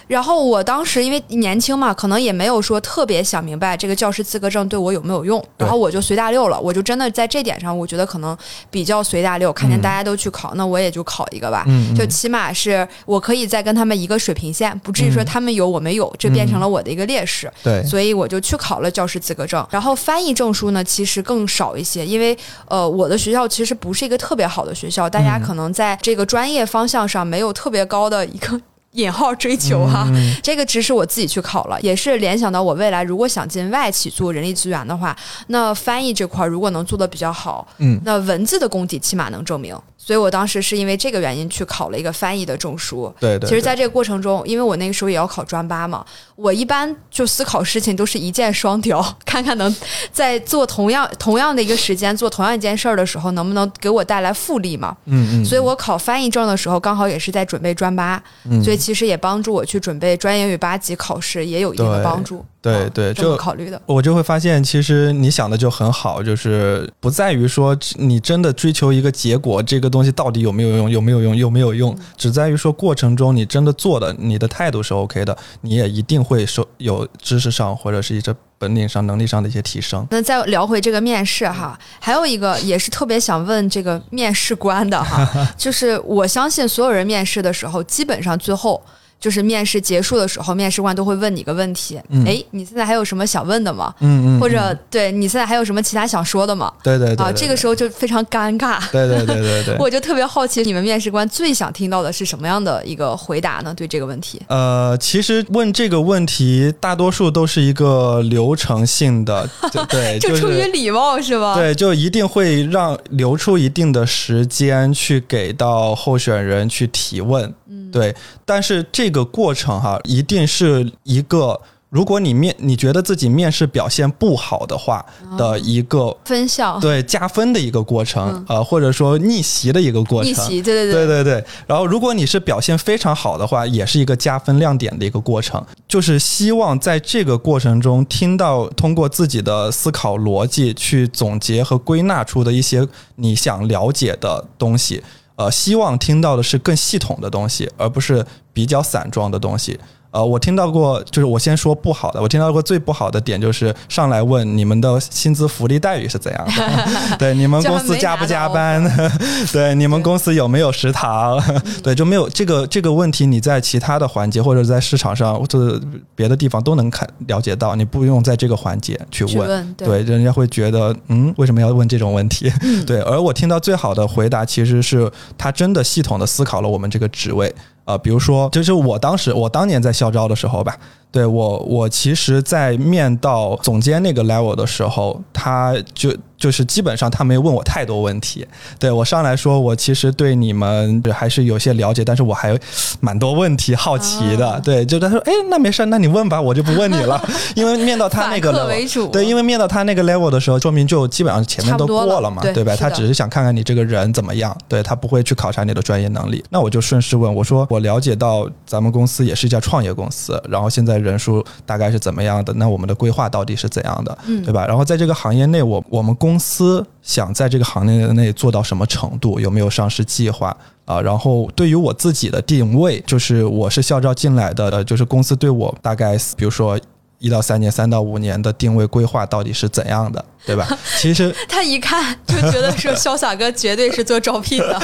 [0.07, 6.61] 然后我当时因为年轻嘛，可能也没有说特别想明白这个教师资格证对我有没有用，然后我就随大溜了。
[6.61, 8.37] 我就真的在这点上，我觉得可能
[8.71, 9.53] 比较随大溜。
[9.53, 11.67] 看见大家都去考，那我也就考一个吧，
[11.97, 17.51] 就起码是我可以再跟他们一个水平线，不至于说他们有我没有，这变成了我的一个劣势。
[17.63, 19.67] 对，所以我就去考了教师资格证。
[19.71, 22.37] 然后翻译证书呢，其实更少一些，因为
[22.69, 28.61] 呃，我的学校其实不是一个特别好的学校，大家可能在这个专业方向上没有特别高的一个。
[28.95, 30.09] 引号追求哈，
[30.43, 35.17] 这个只是我自己去考了，也是联想到我未来如果想进外企做人力资源的话，
[35.49, 39.77] 那翻译这块如果能做的比较好，嗯，那文字的功底起码能证明。
[40.05, 43.11] 所以我当时是因为这个原因去考了一个翻译的证书。
[43.19, 43.49] 对对。
[43.49, 46.05] 其实，在这个过程中，因为我那个时候也要考专八嘛，
[46.37, 49.75] 我一般就思考事情都是一箭双雕， 看看能
[50.13, 54.95] 在做同样同样的一个时间做同样一件事儿的时候，能不能给我带来复利嘛？
[55.07, 55.45] 嗯嗯。
[55.45, 58.23] 所以我考翻译证的时候，刚好也是在准备专八，
[58.63, 62.45] 所以其实也帮助我去准备专业英语八级考试，也有一定的帮助。
[62.73, 63.81] 对对，就考虑的。
[63.85, 80.07] 我就会发现，其实你想的就很好，就是不在于说你真的追求一个结果，这个东西到底有没有用，有没有用，有没有用，只在于说过程中你真的做的，你的态度是 OK 的，你也一定会受有知识上或者是一些本领上、能力上的一些提升。
[80.11, 88.83] 那再聊回这个面试哈，还有一个也是特别想问这个面试官的哈， 就是我相信所有人面试的时候，基本上最后。
[89.25, 93.95] 就是面试结束的时候，面试官都会问你个问题，哎，你现在还有什么想问的吗？
[94.01, 96.71] 嗯嗯，或者对你现在还有什么其他想说的吗？
[96.83, 98.79] 对对对，啊，这个时候就非常尴尬。
[98.93, 103.73] 对对对对对， 我就特别好奇，你们面试官最想听到的是什么样的一个回答呢？
[103.75, 104.43] 对这个问题？
[104.49, 109.49] 呃，其实问这个问题，大多数都是一个流程性的，
[109.89, 111.55] 对， 就出于礼貌是吧？
[111.55, 117.43] 对，就一定会让留出一定的时间去给到候选人去提问。
[117.71, 118.13] 嗯对，
[118.45, 125.05] 但是这个过程哈，一定是一个，如果你面你觉得自己面试表现不好的话
[125.37, 131.07] 的一个分校，对加分的一个过程，呃，或者说逆袭的一个过程，逆袭，对对对。
[131.07, 131.45] 对对对。
[131.67, 145.03] 然后，如果你是表现非常好的话，也是一个加分亮点的一个过程，就是希望在这个过程中听到通过自己的思考逻辑去总结和归纳出的一些你想了解的东西。
[145.37, 149.79] 呃，希望听到的是更系统的东西，而不是比较散装的东西。
[150.15, 152.23] 呃，我听到过，就是我先说不好的。
[152.23, 157.17] 我听到过最不好的点就是上来问你们的薪资福利待遇是怎样的？
[157.19, 158.81] 对，你们公司加不加班？
[159.53, 161.43] 对， 你们公司有没有食堂？
[161.83, 163.27] 对，就没有这个这个问题。
[163.27, 165.81] 你在其他的环节或者在市场上或者
[166.15, 169.75] 别的地方都能看了解到，你不用在这个环节去问。
[169.77, 172.53] 对，人家会觉得嗯，为什么要问这种问题？
[172.87, 177.53] 对，而我听到最好的回答其实是他真的系统的思考了我们这个职位。
[177.85, 180.77] 呃，比如说，就是我当时，我当年在校招的时候吧。
[181.15, 188.45] 对我，我其实，在面到总监那个 level 的时候，他就就是基本上他没问我太多问题。
[188.81, 192.59] 对我上来说，我其实对你们还是有些了解，但是我还
[192.99, 194.61] 蛮多问题好奇的。
[194.65, 197.25] 对，就他说，哎，那没事，那你问吧，我就不问你了。
[197.55, 202.75] 因为面到他那个 level，对，因为面到他那个 level 的时候，说明就基本上前面都过了嘛，对吧？
[202.75, 206.45] 他只是想看看你这个人怎么样，对他不会去考察你的专业能力。
[206.51, 211.04] 那我就顺势问，我说我了解到咱们公司也是一家创业公司，然后现在。
[211.05, 212.53] 人数大概是怎么样的？
[212.55, 214.19] 那我们的规划到底是怎样的？
[214.27, 214.67] 嗯，对吧？
[214.67, 219.39] 然后在这个行业内，我我们公司想在这个行业内做到什么程度？
[219.39, 221.01] 有没有上市计划啊？
[221.01, 226.81] 然后对于我自己的定位，就是我是校招进来的，呃，就是公司对我大概，比如说
[227.19, 230.25] 一到三年、三到五年的定位规划到底是怎样的？
[230.47, 230.69] 对吧？
[230.99, 234.81] 其实他一看就觉得说， 潇洒哥绝对是做招聘的，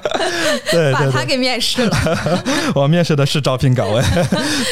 [0.72, 2.44] 对，把他给面试了。
[2.74, 4.02] 我面试的是招聘岗位，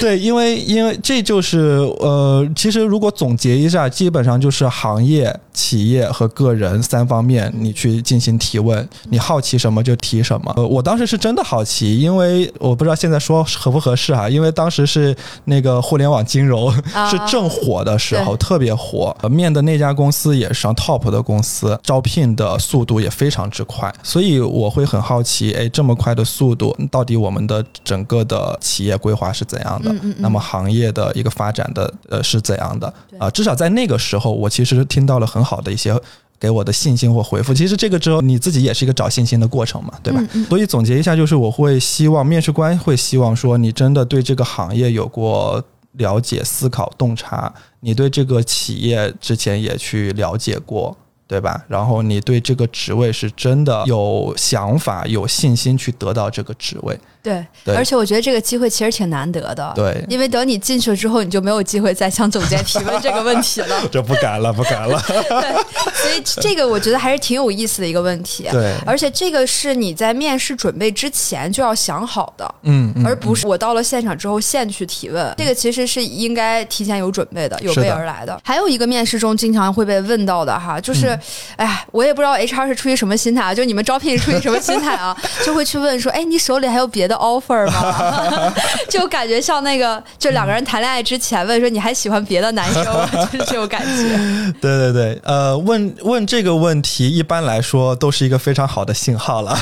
[0.00, 10.52] 对，因为因为这就是呃，其实如果总结一下，基本上就是行业、企业和个人三方面，你去进行提问，你好奇什么就提什么。
[10.56, 16.72] 呃，我当时是真的好奇，因为我不知道现在说合不合适哈，因为当时是那个互联网金融
[17.10, 20.13] 是正火的时候，特别火，面的那家公司。
[20.14, 29.92] 司也是上 top 的公司，招聘的速度也非常之快，所以我会很好奇，哎，这么快的速度，到底我们的整个的企业规划是怎样的？
[30.18, 32.94] 那么行业的一个发展的呃是怎样的？
[33.18, 35.94] 啊，至少在那个时候，我其实听到了很好的一些
[36.38, 37.52] 给我的信心或回复。
[37.52, 40.22] 其实这个之后你自己也是一个找信心的过程嘛，对吧？
[40.48, 45.62] 所以总结一下，就是我会希望面试官会希望说，你真的对这个行业有过。
[45.94, 51.64] 了解、思考、洞察，你对这个企业之前也去了解过，对吧？
[51.68, 56.98] 然后你对这个职位是真的有想法、有信心去得到这个职位。
[57.22, 57.42] 对，
[57.74, 59.72] 而且我觉得这个机会其实挺难得的。
[59.74, 63.80] 对，因为等你进去了之后，你就没有机会再向总监提问这个问题了。
[63.90, 65.00] 这不敢了，不敢了。
[65.08, 65.64] 对，
[66.04, 68.46] 所以这个我觉得还是挺有意思的一个问题。
[68.50, 75.34] 对，而且这个是你在面试准备之前就要想好的，嗯，而不是我到了现场之后现去提问。
[75.38, 78.38] 这个其实是应该提前有准备的，有备而来的。
[78.44, 81.18] 还有一个面试中经常会被问到的哈，就是，
[81.56, 88.52] 哎，我也不知道 HR 是出于什么心态啊，就你们招聘是出于什么心态啊， 就会去问说，哎，你手里还有别的？offer 吗？
[88.88, 94.52] 就感觉像那个，就两个人谈恋爱之前问说你还喜欢别的男生， 就是这种感觉。
[94.60, 99.56] 对对对，呃，问问这个问题，一般来说都是一个非常好的信号了。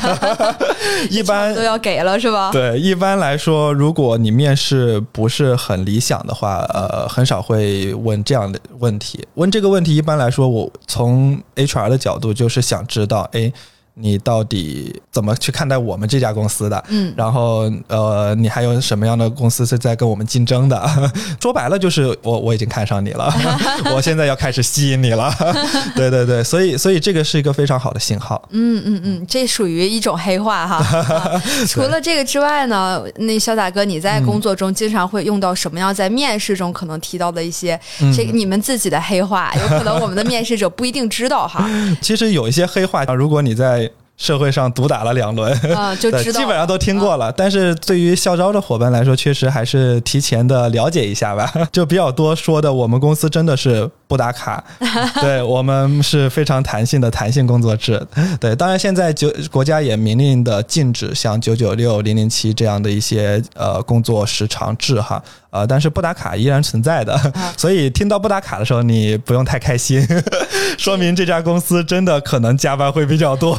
[1.11, 2.51] 一般都要给了是吧？
[2.53, 9.27] 对，一般来说，如果你面试不是很理想的话，呃，很少会问这样的问题。
[9.35, 13.53] 问这个问题，一般来说，我从 HR 的角度就是想知道，哎。
[13.95, 16.85] 你到底怎么去看待我们这家公司的？
[16.89, 20.83] 嗯，然后呃，你还有什么样的公司是在跟我们竞争的？
[21.41, 23.33] 说白了就是我我已经看上你了，
[23.95, 25.31] 我现在要开始吸引你了。
[25.95, 28.43] 对对对，所以所以这个是一个非常好的信号。
[28.51, 30.77] 嗯嗯嗯，这属于一种黑话哈。
[30.77, 37.79] 啊除了这个之外呢，那潇洒哥，你在工作中经常会用到什么样在面试中可能提到的一些
[38.17, 39.53] 这个你们自己的黑话？
[39.61, 41.69] 有可能我们的面试者不一定知道哈。
[42.01, 43.82] 其实有一些黑话，如果你在
[44.17, 47.33] 社会上毒打了两轮，啊， 就知道基本上都听过了。
[47.33, 51.53] 但是对于校招的伙伴来说，确实还是提前的了解一下吧。
[51.73, 54.63] 就比较多说的，我们公司真的是不打卡，
[55.23, 58.07] 对我们是非常弹性的弹性工作制。
[58.39, 65.23] 对，当然现在九国家也明令的禁止像九九六、零零七这样的一些呃工作时长制哈。
[65.49, 67.15] 呃，但是不打卡依然存在的，
[67.59, 70.03] 所以听到不打卡的时候，你不用太开心，
[70.79, 73.55] 说明这家公司真的可能加班会比较多。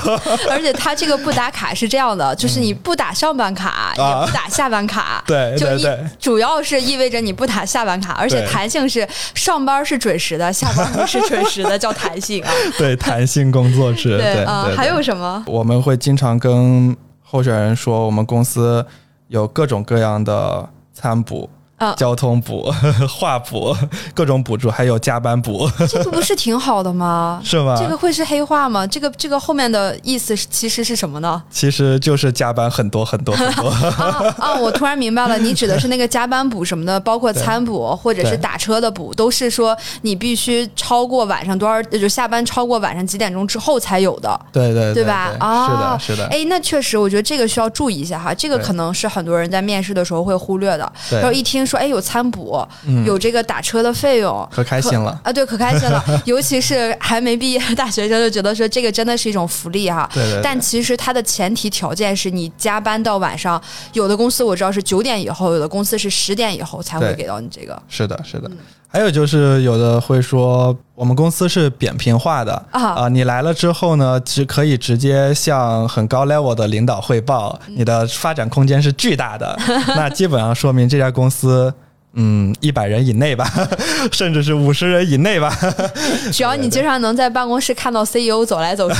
[0.49, 5.83] 而且他这个不打卡是这样的，就是你不打上班卡，也不打下班卡，对就一对。
[5.83, 12.51] 对主要是意味着你不打下班卡，而且弹性是上班是准时的，下班不是准时的，叫弹性啊。
[12.77, 15.43] 对，弹性工作制，对啊，对还有什么？
[15.47, 18.85] 我们会经常跟候选人说，我们公司
[19.27, 21.49] 有各种各样的餐补。
[21.83, 22.71] 啊交通补、
[23.09, 23.75] 话补、
[24.13, 27.41] 各种补助，还有加班补， 这个不是挺好的吗？
[27.43, 27.75] 是吗？
[27.77, 28.85] 这个会是黑话吗？
[28.87, 31.41] 这个这个后面的意思是其实是什么呢？
[31.49, 33.69] 其实就是加班很多很多很多。
[33.69, 34.53] 啊啊！
[34.55, 44.39] 我突然明白了，你指的是那个加班补什么的，包括餐补或者是打车的补，都是说你必须超过晚上多少，就下班超过晚上几点钟之后才有的。
[44.51, 45.31] 对对对吧？
[45.39, 46.27] 啊，是的，是的。
[46.27, 48.33] 哎，那确实，我觉得这个需要注意一下哈。
[48.33, 50.91] 这个可能是很多人在面试的时候会忽略的。
[51.11, 55.19] 然后一听说，哎，有餐补，嗯有这个打车的费用，可开心了。
[55.23, 56.03] 啊，对，可开心了。
[56.25, 60.09] 尤其是还没毕业的大学生，就觉得说这个真的是一种福利哈。
[60.13, 63.61] 对对对但其实它的前提条件是你加班到晚上，
[63.93, 67.81] 有的公司我知道是九点以后，有的公司是十点以后才会给到你这个。
[67.87, 68.47] 是的，是的。
[68.49, 68.57] 嗯
[68.93, 79.57] 还有就是有的会说，我们公司是扁平化的啊你来了之后呢，只可以直接向很高 level 的领导汇报，嗯你的发展空间是巨大的。
[79.97, 81.73] 那基本上说明这家公司。
[82.15, 83.51] 嗯，一百人以内吧，
[84.11, 85.51] 甚至是五十人以内吧。
[86.31, 88.95] 只要你经常能在办公室看到 CEO 走来走去，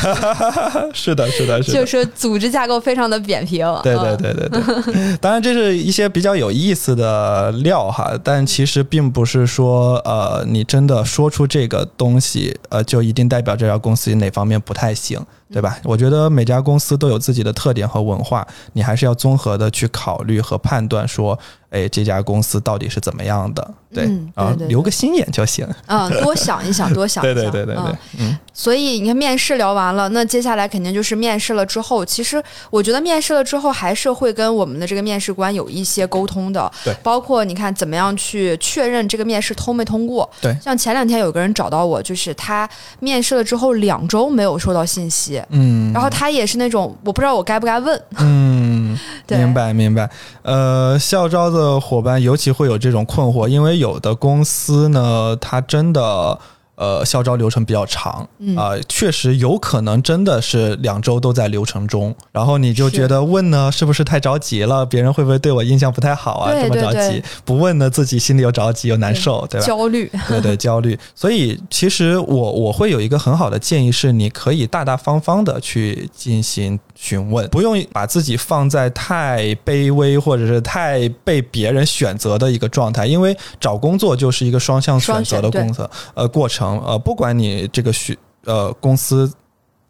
[0.93, 1.79] 是的，是的，是的。
[1.79, 3.63] 就是组织架构非常的扁平。
[3.83, 15.23] 对对嗯对对对，当然这是一些比较有意思的料哈，但其实并不是说呃你真的说出这个东西，呃就一定代表这家公司哪方面不太行，
[15.53, 15.77] 对吧？
[15.85, 21.37] 我觉得每家公司都有自己的特点和文化，你还是要综合的去考虑和判断说，
[21.69, 25.67] 哎这家公司到底是怎么样的，对嗯啊对对对留个心眼就行。
[25.87, 27.51] 嗯，多想一想，多想一 对想。
[27.51, 32.05] 对对对对嗯，嗯，所以你看，面试聊完了，那接下来肯定就是面试了之后。
[32.05, 36.71] 其实我觉得面试了之后，还是会跟我们的这个面试官有一些沟通的。
[36.85, 40.29] 对包括你看怎么样去确认这个面试通没通过。
[40.39, 47.99] 对像前两天有个人找到我，就是他面试了之后两周没有收到信息，嗯，然后他也是那种我不知道我该不该问。
[48.19, 48.95] 嗯，
[49.25, 50.07] 对明白明白。
[50.43, 56.37] 呃，校招的伙伴尤其会有这种困惑，因为有的公司呢，他真的。
[56.75, 64.83] 呃，校招流程比较长，嗯啊、确实有可能真的是两周都在流程中，然后你就觉得问呢是不是太着急了？
[64.85, 66.51] 别人会不会对我印象不太好啊？
[66.51, 69.67] 这么着对急，不问呢自己心里又着急又难受，对吧？
[69.67, 70.97] 焦虑，对对， 焦虑。
[71.13, 89.31] 所以其实我我会有一个很好的建议是，你可以大大方方的去进行询问，不用把自己放在太卑微或者是太被别人选择的一个状态，因为找工作就是一个双向选择的工作呃过程，呃，不管你这个学呃公司。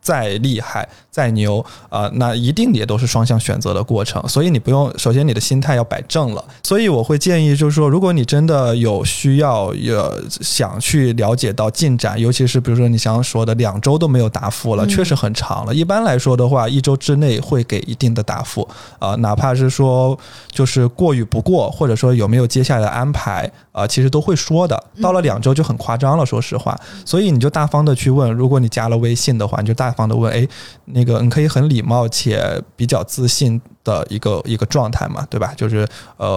[0.03, 4.27] 再厉害、再牛啊、那一定也都是双向选择的过程。
[4.27, 6.43] 所以你不用，首先你的心态要摆正了。
[6.63, 10.11] 所以我会建议，就是说，如果你真的有需要，有
[10.41, 15.75] 想去了解到进展，尤其是比如说你想说的两周都没有答复了，嗯确实很长了。
[15.75, 20.17] 一般来说的话，一周之内会给一定的答复啊、哪怕是说
[20.49, 24.83] 就是过与不过，或者说有没有接下来的安排啊、其实都会说的。
[25.01, 26.75] 到了两周就很夸张了，说实话。
[27.05, 30.47] 所以你就大方的去问，如果你加了微信的话，你就大方的问，哎，
[30.85, 35.53] 那个你可以很礼貌且比较自信的一个一个状态嘛，对吧？
[35.55, 35.87] 就是
[36.17, 36.27] 呃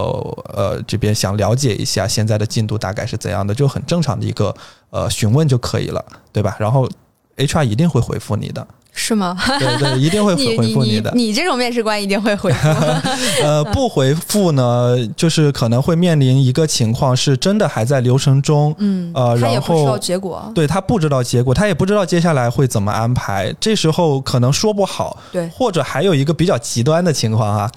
[0.53, 4.53] 呃这边想了解一下现在的进度大概是怎样的，就很正常的一个
[4.89, 6.55] 呃询问就可以了，对吧？
[6.59, 6.89] 然后
[7.37, 8.67] HR 一定会回复你的。
[8.99, 9.37] 是吗？
[9.59, 11.11] 对对，一定会 你回复你的。
[11.13, 12.67] 你这种面试官一定会回复。
[13.43, 20.51] 呃，不回复呢，就是可能会面临一个情况，是真的还在流程中，嗯，呃，他也然不知道后结果。
[20.55, 25.17] 对他不知道结果，他也不知道接下来会怎么安排，这时候可能说不好。
[25.31, 27.71] 对，或者还有一个比较极端的情况啊，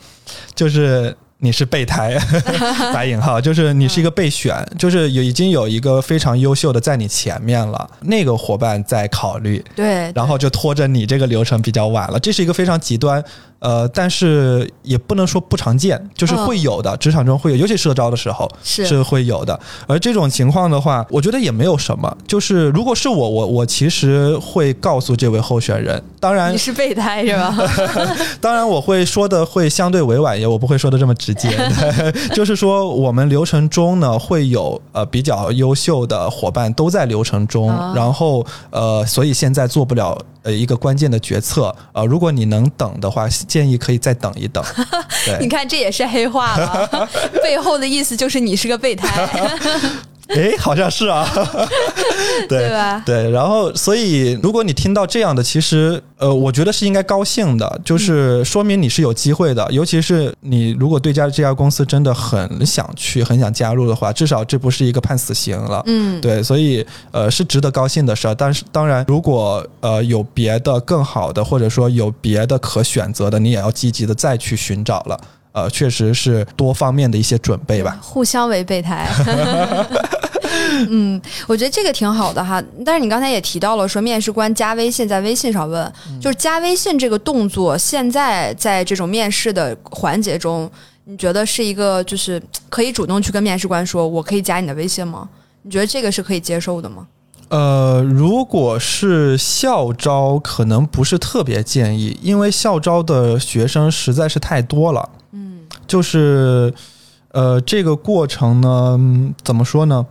[0.54, 1.14] 就是。
[1.40, 2.16] 你是备胎，
[2.92, 13.24] 打引号，就是你是一个备选，就是有已经有一个非常优秀的在你前面了，那个伙伴在考虑，对，然后就拖着你这个流程比较晚了，这是一个非常极端。
[13.60, 19.58] 呃，但是也不能说不常见，就是会有的，职场中会有，尤其社招的时候是是会有的。
[19.86, 22.16] 而这种情况的话，我觉得也没有什么。
[22.26, 27.54] 就是如果是我，我我其实会告诉这位候选人，当然你是备胎是吧？
[28.40, 31.50] 当然我会说的会相对委婉一些，我不会说的这么直接。
[32.34, 40.16] 就是说，我们流程中呢会有呃比较优秀的伙伴都在流程中，然后呃，所以现在做不了。
[40.42, 44.64] 呃，一个关键的决策，呃，如果你能等的话，建议可以再等一等。
[45.40, 47.08] 你看这也是黑话了，
[47.42, 49.08] 背后的意思就是你是个备胎。
[50.36, 51.28] 哎，好像是啊，
[52.48, 53.02] 对吧？
[53.04, 59.66] 对，然后所以如果你听到这样的，其实呃，我觉得是应该高兴的，就是说明你是有机会的。
[59.70, 65.82] 尤其是你如果对家这家公司真的很想去、很想加入的话，至少这不是一个判死刑了。
[65.86, 68.34] 嗯，对，所以呃是值得高兴的事儿。
[68.34, 75.20] 但是当然，如果呃有别的更好的，或者说有别的可选择的，你也要积极的再去寻找了。
[75.52, 77.98] 呃，确实是多方面的一些准备吧。
[78.02, 79.08] 互相为备胎。
[80.88, 82.62] 嗯，我觉得这个挺好的哈。
[82.84, 90.70] 但是你刚才也提到了，说面试官加微信在微信上问，就是加微信这个动作，现在在这种面试的环节中，
[91.04, 95.28] 你觉得是一个就是可以主动去跟面试官说，我可以加你的微信吗？
[95.62, 97.06] 你觉得这个是可以接受的吗？
[97.48, 105.08] 呃，如果是校招，可能不是特别建议，因为校招的学生实在是太多了。
[105.90, 106.72] 就是
[107.32, 110.06] 呃，这个过程呢，怎么说呢？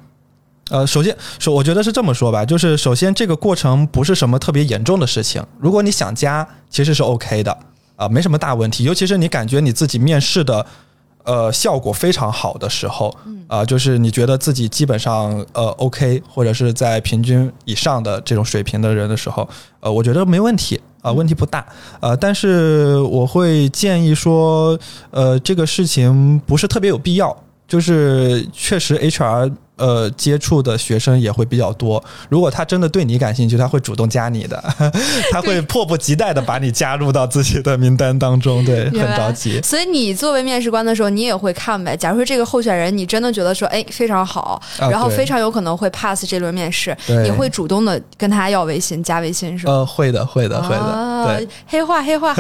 [0.70, 5.42] 呃，首先，首我觉得是这么说吧，就是首先这个过程不是什么特别严重的事情。
[5.58, 7.58] 如果你想加，其实是 OK 的
[7.96, 8.84] 啊，没什么大问题。
[8.84, 10.66] 尤其是你感觉你自己面试的
[11.24, 13.14] 呃效果非常好的时候，
[13.48, 19.48] 啊，就是你觉得自己基本上呃 OK，或者是在平均以上的这种水平的人的时候，
[19.80, 21.66] 呃，我觉得没问题啊，问题不大。
[22.00, 24.78] 呃，但是我会建议说，
[25.12, 27.36] 呃，这个事情不是特别有必要，
[27.68, 29.52] 就是确实 HR。
[29.80, 32.04] 呃，接触的学生也会比较多。
[32.28, 34.62] 如果他真的对你感兴趣，他会主动加你的，
[35.32, 38.64] 他会迫不及待的把你加入到自己的名单当中。
[38.66, 39.62] 对，很着急。
[39.62, 41.96] 所以你作为面试官的时候，你也会看呗。
[41.96, 49.74] 假如说这个候选人，你真的觉得说，哎，非常好，然后非常有可能会 pass 这轮面试，你会主动的跟他要微信，加微信是吗？
[49.74, 51.38] 呃，会的，会的，会的。
[51.38, 52.36] 对，黑化，黑化。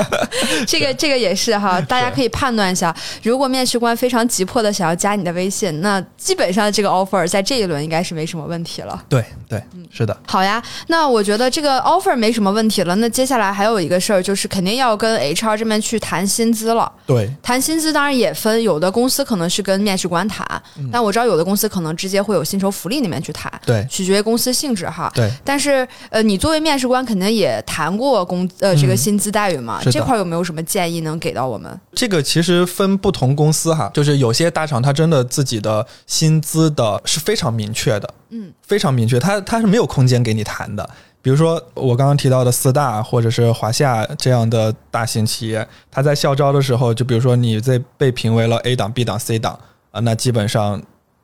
[0.66, 2.94] 这个，这个也是哈，大家可以判断一下。
[3.22, 6.69] 如果面试官非常急迫的想要加你的微信，那基本上。
[6.70, 9.02] 这个 offer 在这一轮应该是没什么问题了。
[9.08, 10.16] 对对，嗯，是的。
[10.26, 12.94] 好呀，那我觉得这个 offer 没什么问题了。
[12.96, 16.90] 那接下来还有一个事儿，就是肯定要跟 HR 这边去谈薪资了。
[17.06, 20.46] 对，谈薪资当然也分，有的公司可能是跟面试官谈，
[20.92, 23.50] 但我知道有的公司可能直接会有薪酬福利那边去谈。
[23.64, 25.10] 对，取决于公司性质哈。
[25.14, 29.80] 对，但是呃，你作为面试官肯定也谈过工呃这个薪资待遇嘛？
[29.90, 31.80] 这块有没有什么建议能给到我们？
[31.94, 37.40] 这个其实分不同公司哈，就是有些大厂它真的自己的薪资的是非常。
[37.40, 40.86] 非常明确的，嗯，非常明确，它它是没有空间给你谈的。
[41.22, 49.58] 比如说我刚刚提到的四大或者是华夏这样的大型企业，它在校招的时候，就比如说你在被评为了 A 档、B 档、C 档
[49.90, 50.82] 啊，那基本上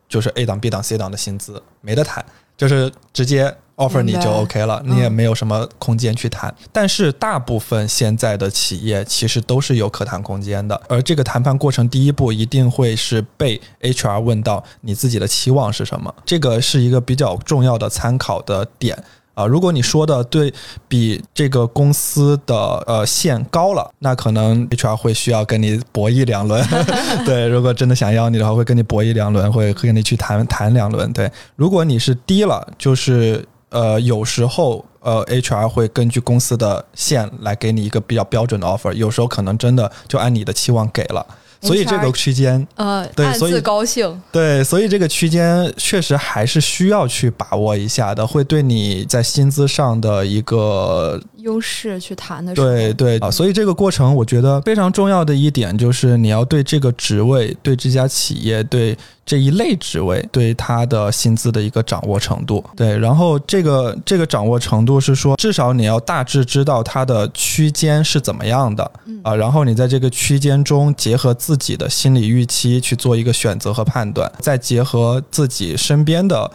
[0.09, 2.25] 就是 A 档、B 档、C 档的薪资没得谈，
[2.57, 3.55] 就是直接。
[3.77, 6.53] Offer 你就 OK 了，你也没有什么空间去谈。
[6.71, 18.97] 但是大部分现在的企业其实都是有可谈空间的，而这个谈判过程第一步一定会是被 HR 问到你自己的期望是什么，这个是一个比较重要的参考的点
[19.35, 19.45] 啊。
[19.45, 20.51] 如果你说的对
[20.87, 22.55] 比这个公司的
[22.87, 26.65] 呃线高了，那可能 HR 会需要跟你博弈两轮。
[27.23, 31.13] 对，如果真的想要你的话，会跟你博弈两轮，会跟你去谈谈两轮。
[31.13, 33.47] 对，如果你是低了，就是。
[33.69, 41.25] 呃，有时候呃，HR 会根据公司的线来给你一个比较标准的 offer，有时候可能真的就按你的期望给了，
[41.61, 53.17] 所以这个区间呃，对，所以高兴，对，所以这个区间确实还是需要去把握一下的，会对你在薪资上的一个优势去谈的时候，对对。
[53.19, 58.97] 啊，所以这个过程我觉得非常重要的一点就是你要对这个职位、对这家企业、对
[59.27, 62.63] 这一类职位、对他的薪资的一个掌握程度。
[62.75, 68.89] 对，然后这个这个掌握程度是说，至少你要大致知道它的区间是怎么样的
[69.21, 76.49] 啊，然后你在这个区间中结合自己的心理预期去做一个选择和判断，再结合自己身边的。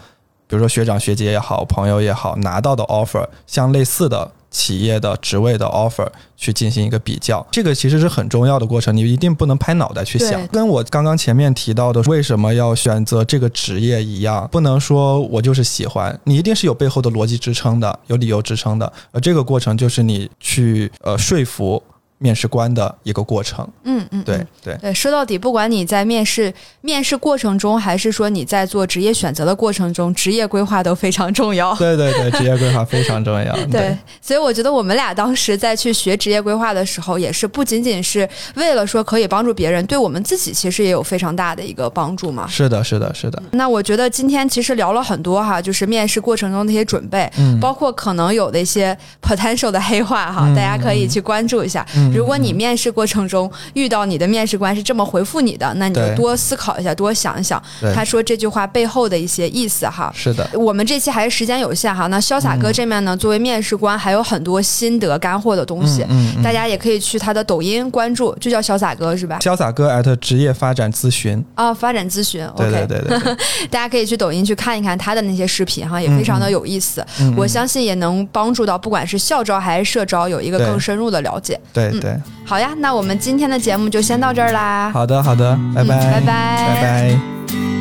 [0.48, 10.46] 比如说学长学姐也好，朋友也好，拿到的 offer 像类似的企业的职位的 offer 去进行一个比较，这个其实是很重要的过程，你一定不能拍脑袋去想。
[10.48, 18.92] 跟我刚刚前面提到的为什么要选择这个职业一样，不能说我就是喜欢，你一定是有背后的逻辑支撑的，有理由支撑的。
[19.11, 21.82] 而这个过程就是你去呃说服。
[22.22, 31.74] 面试官的一个过程，嗯嗯，对对对，说到底，不管你在面试面试过程中，还是说你在做职业选择的过程中，职业规划都非常重要。
[31.74, 33.52] 对对对，职业规划非常重要。
[33.66, 42.46] 对，所以我觉得我们俩当时在去学职业规划的时候，也是不仅仅是为了说可以帮助别人，对我们自己其实也有非常大的一个帮助嘛。
[42.46, 43.42] 是的，是的，是的。
[43.50, 47.28] 那我觉得今天其实聊了很多哈，就是面试过程中的一些准备，
[47.60, 51.84] 包括可能有的一些 potential 的黑话哈，大家可以去关注一下。
[52.14, 57.62] 如果你面试过程中遇到你的面试官是这么回复你的，那你就多思考一下，多想一想，
[57.94, 60.12] 他说这句话背后的一些意思哈。
[60.14, 62.06] 是的，我们这期还是时间有限哈。
[62.08, 66.04] 那潇洒哥这面呢，作为面试官，还有很多心得干货的东西，
[66.42, 69.38] 大家也可以去他的抖音关注，就叫潇洒哥是吧？
[69.40, 72.46] 潇洒哥 at 职业发展咨询啊，发展咨询。
[72.56, 73.36] 对对对对，
[73.70, 77.04] 大家可以去抖音去看一看他的那些视频哈，也非常的有意思。
[77.36, 81.58] 我相信也能帮助到不管是校招还是社招有一个更深入的了解。
[81.72, 82.70] 对对，好呀。
[82.78, 84.90] 那我们今天的节目就先到这儿啦。
[84.92, 87.71] 好的，好的，拜拜，拜拜，拜拜。